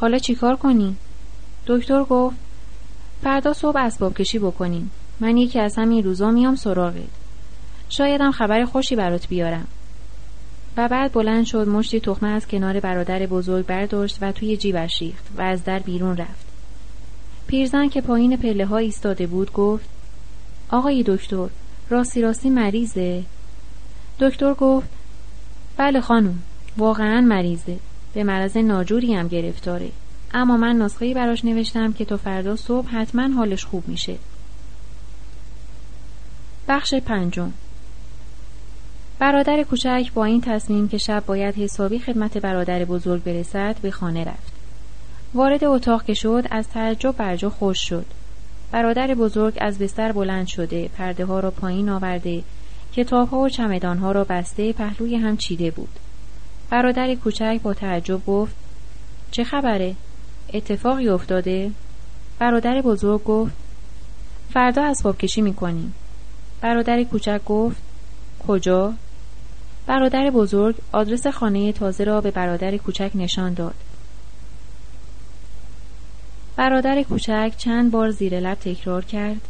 حالا 0.00 0.18
چیکار 0.18 0.56
کنی؟ 0.56 0.96
دکتر 1.66 2.04
گفت 2.04 2.36
فردا 3.22 3.52
صبح 3.52 3.78
اسباب 3.78 4.14
کشی 4.14 4.38
بکنیم 4.38 4.90
من 5.20 5.36
یکی 5.36 5.60
از 5.60 5.78
همین 5.78 6.04
روزا 6.04 6.30
میام 6.30 6.56
سراغت 6.56 7.02
شایدم 7.88 8.30
خبر 8.30 8.64
خوشی 8.64 8.96
برات 8.96 9.28
بیارم 9.28 9.66
و 10.76 10.88
بعد 10.88 11.12
بلند 11.12 11.44
شد 11.44 11.68
مشتی 11.68 12.00
تخمه 12.00 12.28
از 12.28 12.46
کنار 12.46 12.80
برادر 12.80 13.26
بزرگ 13.26 13.66
برداشت 13.66 14.18
و 14.20 14.32
توی 14.32 14.56
جیبش 14.56 15.02
ریخت 15.02 15.24
و 15.36 15.42
از 15.42 15.64
در 15.64 15.78
بیرون 15.78 16.16
رفت. 16.16 16.46
پیرزن 17.46 17.88
که 17.88 18.00
پایین 18.00 18.36
پله 18.36 18.66
ها 18.66 18.76
ایستاده 18.76 19.26
بود 19.26 19.52
گفت 19.52 19.88
آقای 20.68 21.04
دکتر 21.06 21.48
راستی 21.90 22.22
راستی 22.22 22.50
مریضه؟ 22.50 23.22
دکتر 24.20 24.54
گفت 24.54 24.88
بله 25.76 26.00
خانم 26.00 26.38
واقعا 26.76 27.20
مریضه. 27.20 27.78
به 28.14 28.24
مرض 28.24 28.56
ناجوری 28.56 29.14
هم 29.14 29.28
گرفتاره. 29.28 29.90
اما 30.34 30.56
من 30.56 30.76
نسخه 30.76 31.14
براش 31.14 31.44
نوشتم 31.44 31.92
که 31.92 32.04
تا 32.04 32.16
فردا 32.16 32.56
صبح 32.56 32.88
حتما 32.88 33.28
حالش 33.28 33.64
خوب 33.64 33.88
میشه. 33.88 34.16
بخش 36.68 36.94
پنجم. 36.94 37.52
برادر 39.24 39.62
کوچک 39.62 40.10
با 40.14 40.24
این 40.24 40.40
تصمیم 40.40 40.88
که 40.88 40.98
شب 40.98 41.26
باید 41.26 41.54
حسابی 41.54 41.98
خدمت 41.98 42.38
برادر 42.38 42.84
بزرگ 42.84 43.22
برسد 43.22 43.76
به 43.82 43.90
خانه 43.90 44.24
رفت 44.24 44.52
وارد 45.34 45.64
اتاق 45.64 46.04
که 46.04 46.14
شد 46.14 46.44
از 46.50 46.68
تعجب 46.68 47.16
برجا 47.16 47.50
خوش 47.50 47.78
شد 47.88 48.06
برادر 48.72 49.14
بزرگ 49.14 49.58
از 49.60 49.78
بستر 49.78 50.12
بلند 50.12 50.46
شده 50.46 50.88
پرده 50.88 51.24
ها 51.24 51.40
را 51.40 51.50
پایین 51.50 51.88
آورده 51.88 52.42
کتاب 52.96 53.28
ها 53.28 53.38
و 53.38 53.48
چمدان 53.48 53.98
ها 53.98 54.12
را 54.12 54.24
بسته 54.24 54.72
پهلوی 54.72 55.16
هم 55.16 55.36
چیده 55.36 55.70
بود 55.70 55.98
برادر 56.70 57.14
کوچک 57.14 57.60
با 57.62 57.74
تعجب 57.74 58.26
گفت 58.26 58.54
چه 59.30 59.44
خبره؟ 59.44 59.94
اتفاقی 60.54 61.08
افتاده؟ 61.08 61.70
برادر 62.38 62.80
بزرگ 62.80 63.24
گفت 63.24 63.52
فردا 64.52 64.84
اسباب 64.84 65.18
کشی 65.18 65.42
می‌کنیم 65.42 65.94
برادر 66.60 67.02
کوچک 67.02 67.44
گفت 67.44 67.82
کجا؟ 68.46 68.94
برادر 69.86 70.30
بزرگ 70.30 70.76
آدرس 70.92 71.26
خانه 71.26 71.72
تازه 71.72 72.04
را 72.04 72.20
به 72.20 72.30
برادر 72.30 72.76
کوچک 72.76 73.10
نشان 73.14 73.54
داد 73.54 73.74
برادر 76.56 77.02
کوچک 77.02 77.52
چند 77.56 77.90
بار 77.90 78.10
زیر 78.10 78.40
لب 78.40 78.54
تکرار 78.54 79.04
کرد 79.04 79.40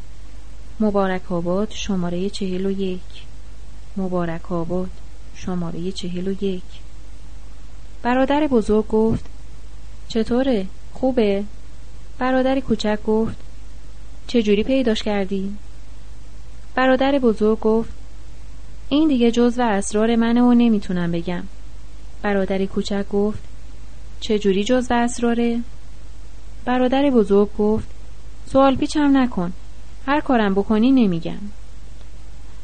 مبارک 0.80 1.32
آباد 1.32 1.70
شماره 1.70 2.30
چهل 2.30 2.66
و 2.66 2.70
یک 2.70 3.00
مبارک 3.96 4.52
آباد 4.52 4.90
شماره 5.34 5.92
چهل 5.92 6.28
و 6.28 6.44
یک 6.44 6.62
برادر 8.02 8.46
بزرگ 8.46 8.88
گفت 8.88 9.24
چطوره؟ 10.08 10.66
خوبه؟ 10.92 11.44
برادر 12.18 12.60
کوچک 12.60 12.98
گفت 13.06 13.36
چجوری 14.26 14.62
پیداش 14.62 15.02
کردی؟ 15.02 15.56
برادر 16.74 17.18
بزرگ 17.18 17.60
گفت 17.60 18.03
این 18.88 19.08
دیگه 19.08 19.30
جز 19.30 19.58
و 19.58 19.62
اسرار 19.62 20.16
منه 20.16 20.42
و 20.42 20.54
نمی‌تونم 20.54 21.12
بگم. 21.12 21.42
برادر 22.22 22.66
کوچک 22.66 23.08
گفت 23.08 23.38
چجوری 24.20 24.64
جز 24.64 24.86
و 24.90 24.94
اسراره؟ 24.94 25.60
برادر 26.64 27.10
بزرگ 27.10 27.48
گفت 27.58 27.88
سوال 28.46 28.76
پیچم 28.76 29.16
نکن 29.16 29.52
هر 30.06 30.20
کارم 30.20 30.54
بکنی 30.54 30.92
نمیگم. 30.92 31.38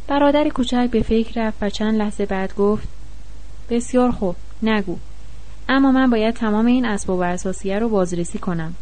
برادر 0.08 0.48
کوچک 0.48 0.88
به 0.90 1.02
فکر 1.02 1.46
رفت 1.46 1.58
و 1.60 1.70
چند 1.70 1.94
لحظه 1.98 2.26
بعد 2.26 2.54
گفت 2.54 2.88
بسیار 3.70 4.10
خوب 4.10 4.36
نگو. 4.62 4.96
اما 5.68 5.92
من 5.92 6.10
باید 6.10 6.34
تمام 6.34 6.66
این 6.66 6.84
اسباب 6.84 7.18
و 7.18 7.22
اساسیه 7.22 7.78
رو 7.78 7.88
بازرسی 7.88 8.38
کنم. 8.38 8.74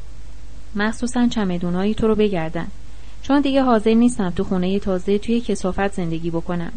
مخصوصا 0.75 1.29
چمدونایی 1.29 1.95
تو 1.95 2.07
رو 2.07 2.15
بگردن. 2.15 2.67
چون 3.23 3.41
دیگه 3.41 3.63
حاضر 3.63 3.95
نیستم 3.95 4.31
تو 4.31 4.45
خونه 4.45 4.79
تازه 4.79 5.19
توی 5.19 5.41
کسافت 5.41 5.93
زندگی 5.93 6.31
بکنم. 6.31 6.73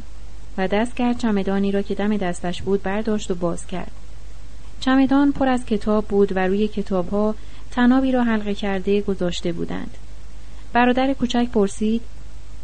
و 0.57 0.67
دست 0.67 0.95
کرد 0.95 1.17
چمدانی 1.17 1.71
را 1.71 1.81
که 1.81 1.95
دم 1.95 2.17
دستش 2.17 2.61
بود 2.61 2.83
برداشت 2.83 3.31
و 3.31 3.35
باز 3.35 3.67
کرد. 3.67 3.91
چمدان 4.79 5.31
پر 5.31 5.47
از 5.47 5.65
کتاب 5.65 6.05
بود 6.05 6.35
و 6.35 6.39
روی 6.39 6.67
کتاب 6.67 7.09
ها 7.09 7.35
تنابی 7.71 8.11
را 8.11 8.23
حلقه 8.23 8.53
کرده 8.53 9.01
گذاشته 9.01 9.51
بودند. 9.51 9.97
برادر 10.73 11.13
کوچک 11.13 11.47
پرسید 11.53 12.01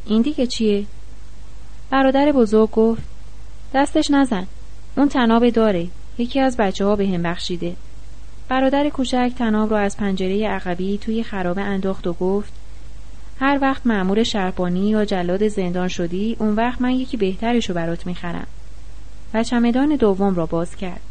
این 0.05 0.21
دیگه 0.21 0.47
چیه؟ 0.47 0.85
برادر 1.89 2.31
بزرگ 2.31 2.71
گفت 2.71 3.03
دستش 3.73 4.11
نزن 4.11 4.47
اون 4.97 5.09
تناب 5.09 5.49
داره 5.49 5.87
یکی 6.17 6.39
از 6.39 6.57
بچه 6.57 6.85
ها 6.85 6.95
به 6.95 7.07
هم 7.07 7.23
بخشیده. 7.23 7.75
برادر 8.49 8.89
کوچک 8.89 9.31
تناب 9.37 9.71
را 9.71 9.79
از 9.79 9.97
پنجره 9.97 10.47
عقبی 10.47 10.97
توی 10.97 11.23
خرابه 11.23 11.61
انداخت 11.61 12.07
و 12.07 12.13
گفت 12.13 12.53
هر 13.39 13.59
وقت 13.61 13.87
معمور 13.87 14.23
شربانی 14.23 14.89
یا 14.89 15.05
جلاد 15.05 15.47
زندان 15.47 15.87
شدی 15.87 16.35
اون 16.39 16.55
وقت 16.55 16.81
من 16.81 16.91
یکی 16.91 17.17
بهترشو 17.17 17.73
برات 17.73 18.07
می‌خرم 18.07 18.47
و 19.33 19.43
چمدان 19.43 19.95
دوم 19.95 20.35
را 20.35 20.45
باز 20.45 20.75
کرد 20.75 21.01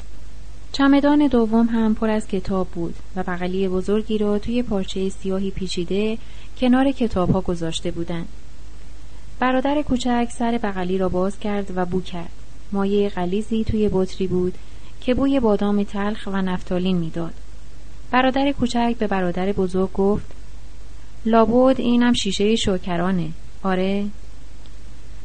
چمدان 0.73 1.27
دوم 1.27 1.67
هم 1.67 1.95
پر 1.95 2.11
از 2.11 2.27
کتاب 2.27 2.69
بود 2.69 2.95
و 3.17 3.23
بغلی 3.23 3.69
بزرگی 3.69 4.19
را 4.19 4.39
توی 4.39 4.63
پارچه 4.63 5.09
سیاهی 5.09 5.51
پیچیده 5.51 6.19
کنار 6.59 6.91
کتاب 6.91 7.31
ها 7.31 7.41
گذاشته 7.41 7.91
بودند. 7.91 8.29
برادر 9.41 9.83
کوچک 9.83 10.29
سر 10.39 10.59
بغلی 10.63 10.99
را 10.99 11.09
باز 11.09 11.39
کرد 11.39 11.73
و 11.77 11.87
بو 11.87 12.01
کرد. 12.01 12.31
مایه 12.73 13.09
غلیزی 13.09 13.65
توی 13.65 13.91
بطری 13.93 14.27
بود 14.27 14.55
که 15.01 15.15
بوی 15.15 15.41
بادام 15.41 15.83
تلخ 15.83 16.29
و 16.33 16.43
نفتالین 16.43 16.97
می‌داد. 16.97 17.35
برادر 18.11 18.53
کوچک 18.53 18.95
به 18.99 19.07
برادر 19.07 19.53
بزرگ 19.53 19.93
گفت 19.93 20.36
لابد 21.27 21.81
اینم 21.81 22.13
شیشه 22.13 22.57
شوکرانه 22.57 23.29
آره. 23.63 24.07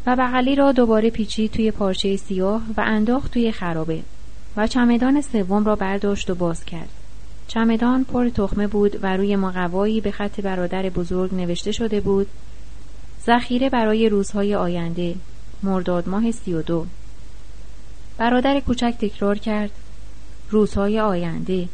و 0.05 0.15
بغلی 0.15 0.55
را 0.55 0.71
دوباره 0.71 1.09
پیچی 1.09 1.49
توی 1.49 1.71
پارچه 1.71 2.17
سیاه 2.17 2.61
و 2.77 2.81
انداخت 2.81 3.31
توی 3.31 3.51
خرابه 3.51 4.01
و 4.57 4.67
چمدان 4.67 5.21
سوم 5.21 5.65
را 5.65 5.75
برداشت 5.75 6.29
و 6.29 6.35
باز 6.35 6.65
کرد. 6.65 6.89
چمدان 7.47 8.03
پر 8.03 8.29
تخمه 8.29 8.67
بود 8.67 8.99
و 9.03 9.17
روی 9.17 9.35
مقوایی 9.35 10.01
به 10.01 10.11
خط 10.11 10.41
برادر 10.41 10.89
بزرگ 10.89 11.35
نوشته 11.35 11.71
شده 11.71 12.01
بود 12.01 12.27
ذخیره 13.25 13.69
برای 13.69 14.09
روزهای 14.09 14.55
آینده 14.55 15.15
مرداد 15.63 16.09
ماه 16.09 16.31
سی 16.31 16.53
و 16.53 16.61
دو. 16.61 16.85
برادر 18.17 18.59
کوچک 18.59 18.95
تکرار 18.99 19.37
کرد 19.37 19.71
روزهای 20.49 20.99
آینده. 20.99 21.67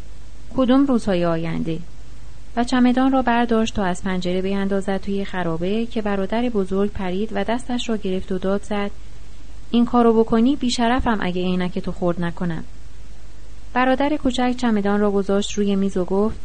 کدوم 0.56 0.86
روزهای 0.86 1.26
آینده؟ 1.26 1.80
و 2.58 2.64
چمدان 2.64 3.12
را 3.12 3.22
برداشت 3.22 3.76
تا 3.76 3.84
از 3.84 4.04
پنجره 4.04 4.42
بیاندازد 4.42 4.98
توی 4.98 5.26
خرابه 5.26 5.86
که 5.86 6.02
برادر 6.02 6.50
بزرگ 6.50 6.92
پرید 6.92 7.30
و 7.34 7.44
دستش 7.44 7.90
را 7.90 7.98
گرفت 7.98 8.32
و 8.32 8.38
داد 8.38 8.64
زد 8.64 8.92
این 9.72 9.86
کارو 9.86 10.24
بکنی 10.24 10.56
بیشرفم 10.56 11.18
اگه 11.22 11.42
عینک 11.42 11.80
تو 11.80 11.92
خورد 11.92 12.22
نکنم. 12.22 12.64
برادر 13.74 14.18
کوچک 14.18 14.54
چمدان 14.58 15.00
را 15.00 15.12
گذاشت 15.12 15.58
روی 15.58 15.76
میز 15.76 15.98
و 15.98 16.06
گفت 16.06 16.40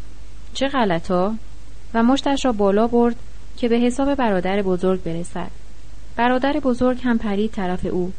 چه 0.54 0.68
غلطا؟ 0.68 1.34
و 1.94 2.02
مشتش 2.02 2.44
را 2.44 2.52
بالا 2.52 2.86
برد 2.86 3.16
که 3.56 3.68
به 3.68 3.78
حساب 3.78 4.14
برادر 4.14 4.62
بزرگ 4.62 5.02
برسد. 5.02 5.50
برادر 6.16 6.52
بزرگ 6.52 7.00
هم 7.04 7.18
پرید 7.18 7.50
طرف 7.50 7.86
او. 7.86 8.12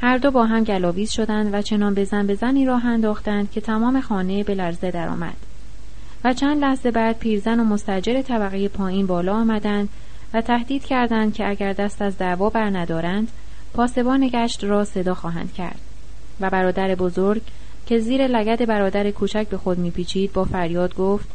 هر 0.00 0.18
دو 0.18 0.30
با 0.30 0.46
هم 0.46 0.64
گلاویز 0.64 1.10
شدند 1.10 1.54
و 1.54 1.62
چنان 1.62 1.94
بزن 1.94 2.26
بزنی 2.26 2.66
راه 2.66 2.86
انداختند 2.86 3.50
که 3.50 3.60
تمام 3.60 4.00
خانه 4.00 4.44
به 4.44 4.54
لرزه 4.54 4.90
درآمد. 4.90 5.36
و 6.24 6.32
چند 6.32 6.60
لحظه 6.60 6.90
بعد 6.90 7.18
پیرزن 7.18 7.60
و 7.60 7.64
مستجر 7.64 8.22
طبقه 8.22 8.68
پایین 8.68 9.06
بالا 9.06 9.34
آمدند 9.34 9.88
و 10.34 10.40
تهدید 10.40 10.84
کردند 10.84 11.34
که 11.34 11.48
اگر 11.48 11.72
دست 11.72 12.02
از 12.02 12.18
دعوا 12.18 12.50
بر 12.50 12.70
ندارند 12.70 13.28
پاسبان 13.74 14.28
گشت 14.28 14.64
را 14.64 14.84
صدا 14.84 15.14
خواهند 15.14 15.52
کرد. 15.52 15.78
و 16.40 16.50
برادر 16.50 16.94
بزرگ 16.94 17.42
که 17.86 17.98
زیر 17.98 18.26
لگد 18.26 18.66
برادر 18.66 19.10
کوچک 19.10 19.48
به 19.48 19.56
خود 19.56 19.78
میپیچید 19.78 20.32
با 20.32 20.44
فریاد 20.44 20.94
گفت 20.94 21.28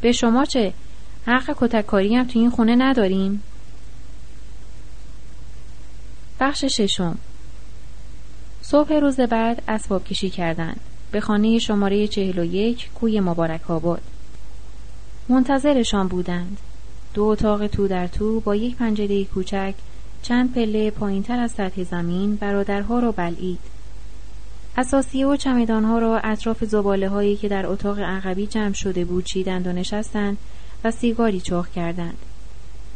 به 0.00 0.12
شما 0.12 0.44
چه؟ 0.44 0.72
حق 1.26 1.56
کتککاری 1.60 2.16
هم 2.16 2.26
تو 2.26 2.38
این 2.38 2.50
خونه 2.50 2.76
نداریم؟ 2.76 3.42
بخش 6.40 6.64
ششم. 6.64 7.18
صبح 8.62 8.92
روز 8.94 9.20
بعد 9.20 9.62
اسباب 9.68 10.04
کشی 10.04 10.30
کردند. 10.30 10.80
به 11.10 11.20
خانه 11.20 11.58
شماره 11.58 12.08
چهل 12.08 12.38
و 12.38 12.44
یک 12.44 12.90
کوی 12.94 13.20
مبارک 13.20 13.70
آباد. 13.70 14.02
منتظرشان 15.30 16.08
بودند. 16.08 16.58
دو 17.14 17.24
اتاق 17.24 17.66
تو 17.66 17.88
در 17.88 18.06
تو 18.06 18.40
با 18.40 18.56
یک 18.56 18.76
پنجره 18.76 19.24
کوچک 19.24 19.74
چند 20.22 20.54
پله 20.54 20.90
پایین 20.90 21.22
تر 21.22 21.38
از 21.38 21.50
سطح 21.50 21.82
زمین 21.82 22.36
برادرها 22.36 22.98
را 22.98 23.12
بلعید. 23.12 23.58
اساسیه 24.76 25.26
و 25.26 25.36
چمدانها 25.36 25.98
را 25.98 26.18
اطراف 26.18 26.64
زباله 26.64 27.08
هایی 27.08 27.36
که 27.36 27.48
در 27.48 27.66
اتاق 27.66 27.98
عقبی 27.98 28.46
جمع 28.46 28.72
شده 28.72 29.04
بود 29.04 29.24
چیدند 29.24 29.66
و 29.66 29.72
نشستند 29.72 30.38
و 30.84 30.90
سیگاری 30.90 31.40
چخ 31.40 31.68
کردند. 31.68 32.18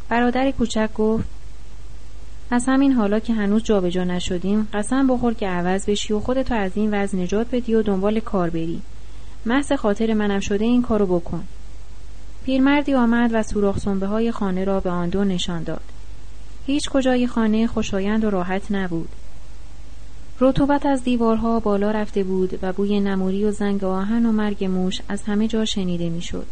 برادر 0.09 0.51
کوچک 0.51 0.93
گفت 0.93 1.25
از 2.51 2.65
همین 2.67 2.91
حالا 2.91 3.19
که 3.19 3.33
هنوز 3.33 3.63
جابجا 3.63 4.03
نشدیم 4.03 4.67
قسم 4.73 5.07
بخور 5.07 5.33
که 5.33 5.47
عوض 5.47 5.89
بشی 5.89 6.13
و 6.13 6.19
خودتو 6.19 6.55
از 6.55 6.71
این 6.75 6.93
وضع 6.93 7.17
نجات 7.17 7.47
بدی 7.51 7.75
و 7.75 7.81
دنبال 7.81 8.19
کار 8.19 8.49
بری. 8.49 8.81
محض 9.45 9.73
خاطر 9.73 10.13
منم 10.13 10.39
شده 10.39 10.65
این 10.65 10.81
کارو 10.81 11.05
بکن. 11.05 11.43
پیرمردی 12.45 12.93
آمد 12.93 13.29
و 13.33 13.43
سوراخ 13.43 13.79
سنبه 13.79 14.07
های 14.07 14.31
خانه 14.31 14.63
را 14.63 14.79
به 14.79 14.89
آن 14.89 15.09
دو 15.09 15.23
نشان 15.23 15.63
داد 15.63 15.81
هیچ 16.65 16.89
کجای 16.89 17.27
خانه 17.27 17.67
خوشایند 17.67 18.23
و 18.23 18.29
راحت 18.29 18.71
نبود 18.71 19.09
رطوبت 20.39 20.85
از 20.85 21.03
دیوارها 21.03 21.59
بالا 21.59 21.91
رفته 21.91 22.23
بود 22.23 22.59
و 22.61 22.73
بوی 22.73 22.99
نموری 22.99 23.43
و 23.43 23.51
زنگ 23.51 23.83
آهن 23.83 24.25
و 24.25 24.31
مرگ 24.31 24.65
موش 24.65 25.01
از 25.09 25.23
همه 25.23 25.47
جا 25.47 25.65
شنیده 25.65 26.09
می‌شد. 26.09 26.47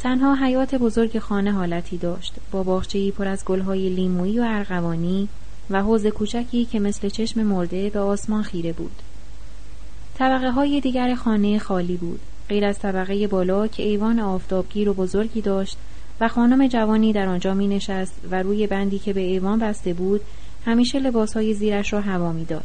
تنها 0.00 0.34
حیات 0.34 0.74
بزرگ 0.74 1.18
خانه 1.18 1.52
حالتی 1.52 1.98
داشت 1.98 2.34
با 2.50 2.62
باغچه‌ای 2.62 3.10
پر 3.10 3.28
از 3.28 3.44
گلهای 3.44 3.88
لیمویی 3.88 4.38
و 4.40 4.44
ارغوانی 4.48 5.28
و 5.70 5.82
حوز 5.82 6.06
کوچکی 6.06 6.64
که 6.64 6.80
مثل 6.80 7.08
چشم 7.08 7.42
مرده 7.42 7.90
به 7.90 7.98
آسمان 8.00 8.42
خیره 8.42 8.72
بود. 8.72 9.02
طبقه 10.18 10.50
های 10.50 10.80
دیگر 10.80 11.14
خانه 11.14 11.58
خالی 11.58 11.96
بود 11.96 12.20
غیر 12.50 12.64
از 12.64 12.78
طبقه 12.78 13.26
بالا 13.26 13.66
که 13.66 13.82
ایوان 13.82 14.20
آفتابگیر 14.20 14.88
و 14.88 14.94
بزرگی 14.94 15.40
داشت 15.40 15.76
و 16.20 16.28
خانم 16.28 16.66
جوانی 16.66 17.12
در 17.12 17.26
آنجا 17.28 17.54
می 17.54 17.68
نشست 17.68 18.14
و 18.30 18.42
روی 18.42 18.66
بندی 18.66 18.98
که 18.98 19.12
به 19.12 19.20
ایوان 19.20 19.58
بسته 19.58 19.92
بود 19.92 20.20
همیشه 20.66 20.98
لباسهای 20.98 21.54
زیرش 21.54 21.92
را 21.92 22.00
هوا 22.00 22.32
می‌داد. 22.32 22.64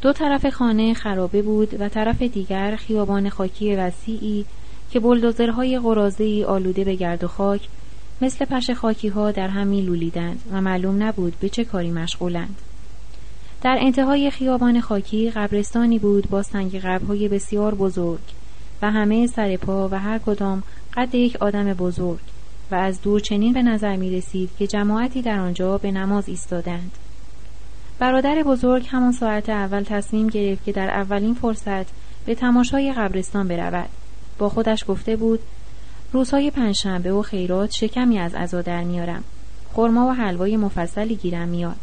دو 0.00 0.12
طرف 0.12 0.46
خانه 0.46 0.94
خرابه 0.94 1.42
بود 1.42 1.80
و 1.80 1.88
طرف 1.88 2.22
دیگر 2.22 2.76
خیابان 2.76 3.28
خاکی 3.28 3.76
وسیعی 3.76 4.44
که 4.90 5.00
بلدوزرهای 5.00 5.78
قرازه‌ای 5.78 6.44
آلوده 6.44 6.84
به 6.84 6.94
گرد 6.94 7.24
و 7.24 7.28
خاک 7.28 7.68
مثل 8.20 8.44
پش 8.44 8.70
خاکی 8.70 9.08
ها 9.08 9.30
در 9.30 9.48
هم 9.48 9.72
لولیدند 9.72 10.42
و 10.52 10.60
معلوم 10.60 11.02
نبود 11.02 11.34
به 11.40 11.48
چه 11.48 11.64
کاری 11.64 11.90
مشغولند. 11.90 12.56
در 13.62 13.78
انتهای 13.80 14.30
خیابان 14.30 14.80
خاکی 14.80 15.30
قبرستانی 15.30 15.98
بود 15.98 16.30
با 16.30 16.42
سنگ 16.42 16.80
قبرهای 16.80 17.28
بسیار 17.28 17.74
بزرگ 17.74 18.20
و 18.82 18.90
همه 18.90 19.26
سر 19.26 19.56
پا 19.56 19.88
و 19.88 19.98
هر 19.98 20.18
کدام 20.18 20.62
قد 20.96 21.14
یک 21.14 21.36
آدم 21.36 21.72
بزرگ 21.72 22.20
و 22.70 22.74
از 22.74 23.02
دور 23.02 23.20
چنین 23.20 23.52
به 23.52 23.62
نظر 23.62 23.96
می 23.96 24.16
رسید 24.16 24.50
که 24.58 24.66
جماعتی 24.66 25.22
در 25.22 25.38
آنجا 25.38 25.78
به 25.78 25.90
نماز 25.90 26.28
ایستادند. 26.28 26.90
برادر 27.98 28.42
بزرگ 28.42 28.86
همان 28.90 29.12
ساعت 29.12 29.48
اول 29.48 29.82
تصمیم 29.82 30.26
گرفت 30.26 30.64
که 30.64 30.72
در 30.72 30.90
اولین 30.90 31.34
فرصت 31.34 31.86
به 32.26 32.34
تماشای 32.34 32.92
قبرستان 32.92 33.48
برود. 33.48 33.88
با 34.38 34.48
خودش 34.48 34.84
گفته 34.88 35.16
بود 35.16 35.40
روزهای 36.12 36.50
پنجشنبه 36.50 37.12
و 37.12 37.22
خیرات 37.22 37.70
شکمی 37.70 38.18
از 38.18 38.34
عزا 38.34 38.62
در 38.62 38.84
میارم. 38.84 39.24
خرما 39.72 40.06
و 40.06 40.12
حلوای 40.12 40.56
مفصلی 40.56 41.16
گیرم 41.16 41.48
میاد 41.48 41.76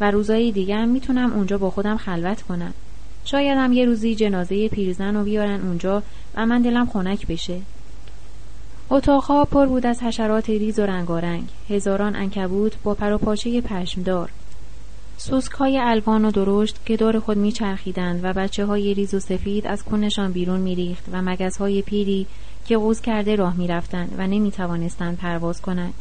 و 0.00 0.10
روزهای 0.10 0.52
دیگه 0.52 0.76
هم 0.76 0.88
می‌تونم 0.88 1.32
اونجا 1.32 1.58
با 1.58 1.70
خودم 1.70 1.96
خلوت 1.96 2.42
کنم. 2.42 2.74
شایدم 3.24 3.72
یه 3.72 3.84
روزی 3.84 4.14
جنازه 4.14 4.68
پیرزن 4.68 5.16
رو 5.16 5.24
بیارن 5.24 5.60
اونجا 5.60 6.02
و 6.34 6.46
من 6.46 6.62
دلم 6.62 6.86
خنک 6.86 7.26
بشه. 7.26 7.60
اتاقها 8.90 9.44
پر 9.44 9.66
بود 9.66 9.86
از 9.86 10.02
حشرات 10.02 10.50
ریز 10.50 10.78
و 10.78 10.86
رنگارنگ 10.86 11.48
هزاران 11.70 12.16
انکبوت 12.16 12.72
با 12.82 12.94
پر 12.94 13.12
و 13.12 13.18
پاچه 13.18 13.60
پشمدار 13.60 14.30
سوسک 15.16 15.52
های 15.52 15.78
الوان 15.78 16.24
و 16.24 16.30
درشت 16.30 16.76
که 16.86 16.96
دور 16.96 17.18
خود 17.18 17.36
میچرخیدند 17.36 18.20
و 18.22 18.32
بچه 18.32 18.66
های 18.66 18.94
ریز 18.94 19.14
و 19.14 19.20
سفید 19.20 19.66
از 19.66 19.84
کنشان 19.84 20.32
بیرون 20.32 20.60
میریخت 20.60 21.04
و 21.12 21.22
مگس 21.22 21.56
های 21.56 21.82
پیری 21.82 22.26
که 22.66 22.76
قوز 22.76 23.00
کرده 23.00 23.36
راه 23.36 23.56
می‌رفتند 23.56 24.14
و 24.18 24.26
نمی‌توانستند 24.26 25.16
پرواز 25.16 25.60
کنند 25.60 25.94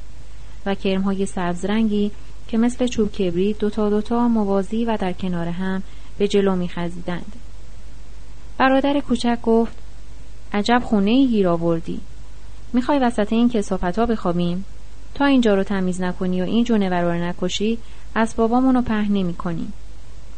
و 0.66 0.76
کرم 0.76 1.02
های 1.02 1.26
سبز 1.26 1.66
رنگی 1.66 2.12
که 2.48 2.58
مثل 2.58 2.88
چوب 2.88 3.12
کبریت 3.12 3.58
دوتا 3.58 3.90
دوتا 3.90 4.28
موازی 4.28 4.86
و 4.86 4.98
در 4.98 5.14
کنار 5.14 5.48
هم 5.48 5.84
به 6.18 6.28
جلو 6.28 6.56
میخزیدند 6.56 7.34
برادر 8.58 9.00
کوچک 9.00 9.42
گفت 9.44 9.74
عجب 10.54 10.82
خونه 10.84 11.12
ای 11.12 11.28
گیر 11.28 11.48
آوردی 11.48 12.00
می‌خوای 12.74 13.00
وسط 13.00 13.34
این 13.34 13.50
کسافت 13.50 14.00
ها 14.00 14.06
بخوابیم 14.06 14.66
تا 15.16 15.26
اینجا 15.26 15.56
رو 15.56 15.64
تمیز 15.64 16.02
نکنی 16.02 16.42
و 16.42 16.46
این 16.46 16.64
جونور 16.64 17.02
رو 17.02 17.14
نکشی 17.14 17.78
اسبابامون 18.16 18.76
رو 18.76 18.82
پهن 18.82 19.14
نمی 19.14 19.34
کنیم. 19.34 19.74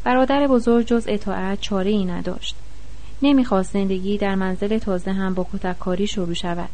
برادر 0.03 0.47
بزرگ 0.47 0.85
جز 0.85 1.05
اطاعت 1.07 1.61
چاره 1.61 1.91
ای 1.91 2.05
نداشت. 2.05 2.55
نمی‌خواست 3.21 3.73
زندگی 3.73 4.17
در 4.17 4.35
منزل 4.35 4.77
تازه 4.77 5.11
هم 5.11 5.33
با 5.33 5.47
کتککاری 5.53 6.07
شروع 6.07 6.33
شود. 6.33 6.69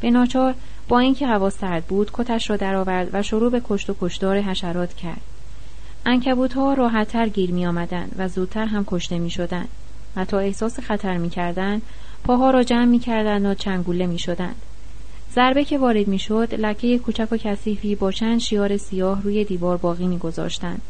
به 0.00 0.10
ناچار 0.10 0.54
با 0.88 0.98
اینکه 0.98 1.26
هوا 1.26 1.50
سرد 1.50 1.84
بود 1.84 2.10
کتش 2.12 2.50
را 2.50 2.56
درآورد 2.56 3.10
و 3.12 3.22
شروع 3.22 3.50
به 3.50 3.62
کشت 3.68 3.90
و 3.90 3.96
کشتار 4.00 4.40
حشرات 4.40 4.94
کرد. 4.94 5.20
انکبوت 6.06 6.52
ها 6.52 6.74
راحتتر 6.74 7.28
گیر 7.28 7.50
می 7.50 7.66
آمدن 7.66 8.08
و 8.18 8.28
زودتر 8.28 8.64
هم 8.64 8.84
کشته 8.84 9.18
می 9.18 9.30
شدن 9.30 9.68
و 10.16 10.24
تا 10.24 10.38
احساس 10.38 10.80
خطر 10.80 11.16
می 11.16 11.30
کردن 11.30 11.82
پاها 12.24 12.50
را 12.50 12.62
جمع 12.62 12.84
می 12.84 12.98
کردن 12.98 13.46
و 13.46 13.54
چنگوله 13.54 14.06
می 14.06 14.18
شدن. 14.18 14.54
ضربه 15.34 15.64
که 15.64 15.78
وارد 15.78 16.08
می 16.08 16.18
شد 16.18 16.54
لکه 16.54 16.98
کوچک 16.98 17.28
و 17.30 17.36
کثیفی 17.36 17.94
با 17.94 18.12
چند 18.12 18.40
شیار 18.40 18.76
سیاه 18.76 19.22
روی 19.22 19.44
دیوار 19.44 19.76
باقی 19.76 20.06
می 20.06 20.18
گذاشتند. 20.18 20.82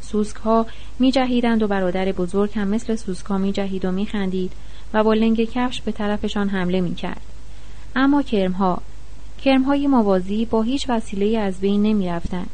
سوسک 0.00 0.36
ها 0.36 0.66
می 0.98 1.12
جهیدند 1.12 1.62
و 1.62 1.68
برادر 1.68 2.12
بزرگ 2.12 2.50
هم 2.54 2.68
مثل 2.68 2.96
سوسک 2.96 3.26
ها 3.26 3.38
می 3.38 3.52
جهید 3.52 3.84
و 3.84 3.92
می 3.92 4.06
خندید 4.06 4.52
و 4.94 5.04
با 5.04 5.14
لنگ 5.14 5.44
کفش 5.44 5.80
به 5.80 5.92
طرفشان 5.92 6.48
حمله 6.48 6.80
می 6.80 6.94
کرد. 6.94 7.20
اما 7.96 8.22
کرم 8.22 8.52
ها 8.52 8.82
کرم 9.44 9.62
های 9.62 9.86
موازی 9.86 10.44
با 10.44 10.62
هیچ 10.62 10.86
وسیله 10.88 11.38
از 11.38 11.60
بین 11.60 11.82
نمی 11.82 12.08
رفتند. 12.08 12.50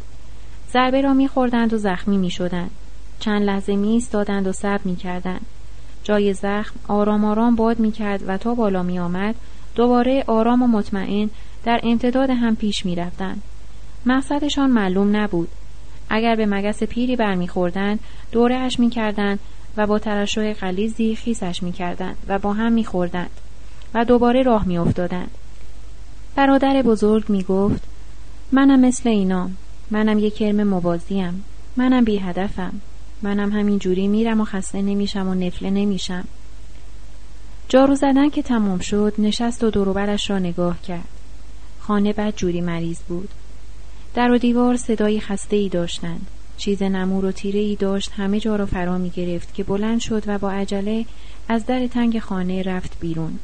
ضربه 0.73 1.01
را 1.01 1.15
می 1.15 1.31
و 1.37 1.77
زخمی 1.77 2.17
می 2.17 2.31
شدند. 2.31 2.71
چند 3.21 3.43
لحظه 3.43 3.77
می 3.77 3.89
ایستادند 3.89 4.47
و 4.47 4.53
صبر 4.53 4.81
می 4.85 4.97
کردند. 4.97 5.47
جای 6.05 6.35
زخم 6.35 6.75
آرام 6.89 7.25
آرام 7.25 7.57
باد 7.57 7.79
می 7.79 7.93
کرد 7.93 8.29
و 8.29 8.37
تا 8.37 8.55
بالا 8.55 8.83
می 8.83 8.99
آمد 8.99 9.35
دوباره 9.75 10.25
آرام 10.27 10.63
و 10.63 10.67
مطمئن 10.67 11.31
در 11.65 11.81
امتداد 11.83 12.31
هم 12.31 12.57
پیش 12.57 12.87
می 12.87 12.95
رفتن. 12.97 13.37
مقصدشان 14.07 14.71
معلوم 14.71 15.17
نبود. 15.17 15.49
اگر 16.09 16.37
به 16.37 16.47
مگس 16.47 16.83
پیری 16.83 17.17
برمیخوردند 17.17 18.01
دورهش 18.33 18.79
می‌کردند 18.79 19.39
و 19.77 19.87
با 19.87 19.99
ترشح 19.99 20.53
قلیزی 20.53 21.15
خیسش 21.15 21.63
می‌کردند 21.63 22.17
و 22.29 22.39
با 22.39 22.53
هم 22.53 22.73
میخوردند 22.73 23.31
و 23.95 24.05
دوباره 24.05 24.43
راه 24.43 24.69
میافتادند 24.69 25.31
برادر 26.37 26.83
بزرگ 26.83 27.25
می‌گفت 27.29 27.83
منم 28.53 28.81
مثل 28.81 29.09
اینا. 29.09 29.51
منم 29.91 30.19
یک 30.19 30.35
کرم 30.35 30.63
موازیم. 30.63 31.45
منم 31.77 32.05
بی 32.05 32.19
هدفم 32.19 32.73
منم 33.23 33.53
همین 33.53 33.79
جوری 33.79 34.09
میرم 34.09 34.41
و 34.41 34.45
خسته 34.45 34.83
نمیشم 34.83 35.29
و 35.29 35.35
نفله 35.35 35.71
نمیشم. 35.71 36.25
جارو 37.69 37.95
زدن 37.95 38.31
که 38.31 38.43
تمام 38.43 38.79
شد 38.79 39.15
نشست 39.19 39.65
و 39.65 39.71
دوروبرش 39.71 40.31
را 40.31 40.39
نگاه 40.39 40.83
کرد. 40.83 41.09
خانه 41.81 42.13
بد 42.13 42.37
جوری 42.37 42.61
مریض 42.61 42.99
بود. 43.09 43.29
در 44.15 44.31
و 44.31 44.39
دیوار 44.39 44.77
صدای 44.77 45.21
خسته 45.21 45.57
ای 45.57 45.69
داشتند. 45.69 46.27
چیز 46.57 46.83
نمور 46.83 47.25
و 47.25 47.33
تیره 47.33 47.61
ای 47.61 47.77
داشت 47.77 48.13
همه 48.13 48.41
جا 48.41 48.57
را 48.57 48.67
فرا 48.67 48.99
می 48.99 49.11
گرفت 49.11 49.55
که 49.55 49.65
بلند 49.65 50.01
شد 50.01 50.23
و 50.27 50.39
با 50.39 50.51
عجله 50.51 51.07
از 51.49 51.67
در 51.67 51.87
تنگ 51.87 52.19
خانه 52.19 52.63
رفت 52.63 53.01
بیرون. 53.01 53.39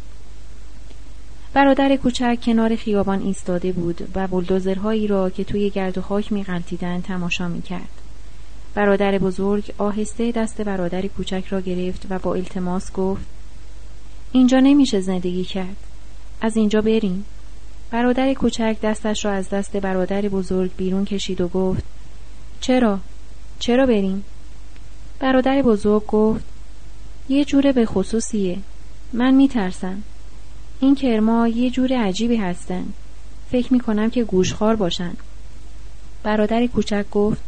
برادر 1.56 1.96
کوچک 1.96 2.38
کنار 2.42 2.76
خیابان 2.76 3.22
ایستاده 3.22 3.72
بود 3.72 4.08
و 4.14 4.26
بلدوزرهایی 4.26 5.06
را 5.06 5.30
که 5.30 5.44
توی 5.44 5.70
گرد 5.70 5.98
و 5.98 6.02
خاک 6.02 6.32
می 6.32 6.44
تماشا 7.02 7.48
می 7.48 7.62
کرد. 7.62 7.88
برادر 8.74 9.18
بزرگ 9.18 9.72
آهسته 9.78 10.32
دست 10.32 10.62
برادر 10.62 11.06
کوچک 11.06 11.44
را 11.48 11.60
گرفت 11.60 12.06
و 12.10 12.18
با 12.18 12.34
التماس 12.34 12.92
گفت 12.92 13.26
اینجا 14.32 14.60
نمیشه 14.60 15.00
زندگی 15.00 15.44
کرد 15.44 15.76
از 16.40 16.56
اینجا 16.56 16.80
بریم 16.80 17.24
برادر 17.90 18.34
کوچک 18.34 18.76
دستش 18.82 19.24
را 19.24 19.32
از 19.32 19.48
دست 19.50 19.76
برادر 19.76 20.22
بزرگ 20.22 20.70
بیرون 20.76 21.04
کشید 21.04 21.40
و 21.40 21.48
گفت 21.48 21.84
چرا؟ 22.60 22.98
چرا 23.58 23.86
بریم؟ 23.86 24.24
برادر 25.20 25.62
بزرگ 25.62 26.06
گفت 26.06 26.44
یه 27.28 27.44
جوره 27.44 27.72
به 27.72 27.86
خصوصیه 27.86 28.58
من 29.12 29.34
میترسم 29.34 30.02
این 30.80 30.94
کرما 30.94 31.48
یه 31.48 31.70
جور 31.70 31.92
عجیبی 31.92 32.36
هستن. 32.36 32.84
فکر 33.50 33.72
می‌کنم 33.72 34.10
که 34.10 34.24
گوشخار 34.24 34.76
باشن. 34.76 35.12
برادر 36.22 36.66
کوچک 36.66 37.10
گفت 37.10 37.42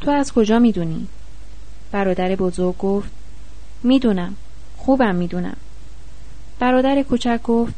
تو 0.00 0.10
از 0.10 0.32
کجا 0.32 0.58
می‌دونی؟ 0.58 1.06
برادر 1.92 2.36
بزرگ 2.36 2.78
گفت 2.78 3.10
می‌دونم 3.82 4.36
خوبم 4.76 5.14
می‌دونم. 5.14 5.56
برادر 6.58 7.02
کوچک 7.02 7.42
گفت 7.42 7.74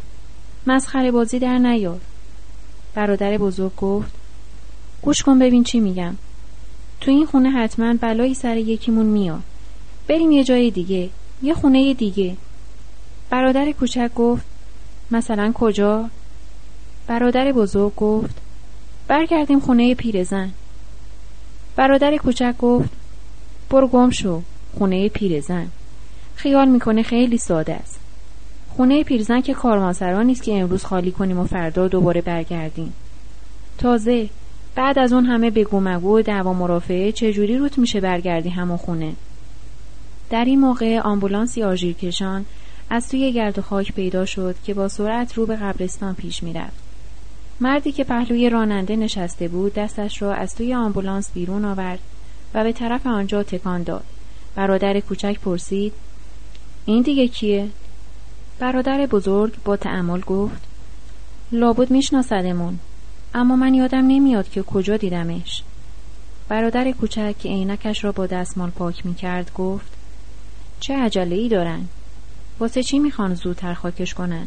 مسخره 0.67 1.11
بازی 1.11 1.39
در 1.39 1.59
نیار. 1.59 2.01
برادر 2.95 3.39
بزرگ 3.39 3.77
گفت 3.77 4.11
گوش 5.03 5.23
کن 5.23 5.39
ببین 5.39 5.65
چی 5.65 5.81
میگم. 5.81 6.15
تو 7.01 7.11
این 7.11 7.27
خونه 7.27 7.51
حتما 7.51 7.95
بلایی 7.95 8.35
سر 8.35 8.57
یکیمون 8.57 9.07
میاد. 9.07 9.43
بریم 10.09 10.31
یه 10.31 10.45
جای 10.45 10.71
دیگه 10.71 11.11
یه 11.43 11.55
خونه 11.55 11.95
دیگه. 11.95 12.37
برادر 13.31 13.73
کوچک 13.73 14.15
گفت 14.15 14.54
مثلا 15.15 15.53
کجا؟ 15.55 16.11
برادر 17.07 17.53
بزرگ 17.53 17.95
گفت 17.95 18.37
برگردیم 19.09 19.61
خونه 19.61 19.95
پیرزن. 19.95 20.51
برادر 21.77 22.17
کوچک 22.17 22.55
گفت 22.59 22.91
برو 23.71 23.89
گم 23.89 24.11
شو 24.11 24.43
خونه 24.79 25.09
پیرزن. 25.09 25.69
خیال 26.35 26.69
می‌کنه 26.69 27.03
خیلی 27.03 27.39
ساده 27.39 27.75
است. 27.75 28.01
خونه 28.77 29.05
پیرزن 29.05 29.41
که 29.41 29.55
کاروانسرا 29.55 30.23
نیست 30.23 30.43
که 30.43 30.61
امروز 30.61 30.85
خالی 30.85 31.11
کنیم 31.11 31.39
و 31.39 31.45
فردا 31.45 31.89
دوباره 31.89 32.21
برگردیم. 32.21 32.93
تازه 33.79 34.29
بعد 34.75 34.99
از 34.99 35.13
اون 35.13 35.27
همه 35.27 35.51
بگو 35.51 35.81
مگو 35.81 36.19
و 36.19 36.23
دعوا 36.23 36.53
مرافعه 36.53 37.13
چجوری 37.13 37.59
روت 37.59 37.79
میشه 37.79 38.01
برگردی 38.01 38.49
همون 38.49 38.77
خونه؟ 38.77 39.13
در 40.31 40.45
این 40.45 40.61
موقع 40.61 41.01
آمبولانسی 41.01 41.63
آژیرکشان 41.63 42.45
از 42.91 43.09
توی 43.09 43.33
گرد 43.33 43.59
و 43.59 43.63
خاک 43.63 43.93
پیدا 43.93 44.27
شد 44.27 44.57
که 44.65 44.75
با 44.75 44.89
سرعت 44.89 45.35
رو 45.35 45.47
به 45.47 45.57
قبرستان 45.57 46.15
پیش 46.15 46.43
می‌رفت. 46.43 46.85
مردی 47.61 47.93
که 47.93 48.05
پهلوی 48.05 48.51
راننده 48.51 48.97
نشسته 48.97 49.49
بود 49.49 49.75
دستش 49.75 50.23
را 50.23 50.35
از 50.35 50.55
توی 50.55 50.75
آمبولانس 50.75 51.31
بیرون 51.33 51.65
آورد 51.65 51.99
و 52.55 52.65
به 52.65 52.73
طرف 52.73 53.07
آنجا 53.07 53.43
تکان 53.43 53.83
داد. 53.83 54.05
برادر 54.55 55.01
کوچک 55.01 55.39
پرسید 55.41 55.93
این 56.85 57.03
دیگه 57.03 57.29
کیه؟ 57.29 57.69
برادر 58.59 59.07
بزرگ 59.07 59.53
با 59.65 59.77
تعمل 59.77 60.21
گفت 60.21 60.63
لابد 61.53 61.91
میشناسدمون 61.91 62.79
اما 63.35 63.57
من 63.57 63.75
یادم 63.75 64.07
نمیاد 64.07 64.51
که 64.51 64.63
کجا 64.63 64.97
دیدمش. 64.97 65.63
برادر 66.49 66.93
کوچک 66.93 67.35
که 67.39 67.49
عینکش 67.49 68.05
را 68.05 68.13
با 68.13 68.27
دستمال 68.27 68.71
پاک 68.71 69.07
می‌کرد 69.07 69.51
گفت 69.55 69.93
چه 70.81 70.95
عجله 70.97 71.37
ای 71.37 71.49
دارن؟ 71.49 71.89
واسه 72.61 72.83
چی 72.83 72.99
می‌خوان 72.99 73.35
زودتر 73.35 73.75
خاکش 73.75 74.15
کنن؟ 74.15 74.47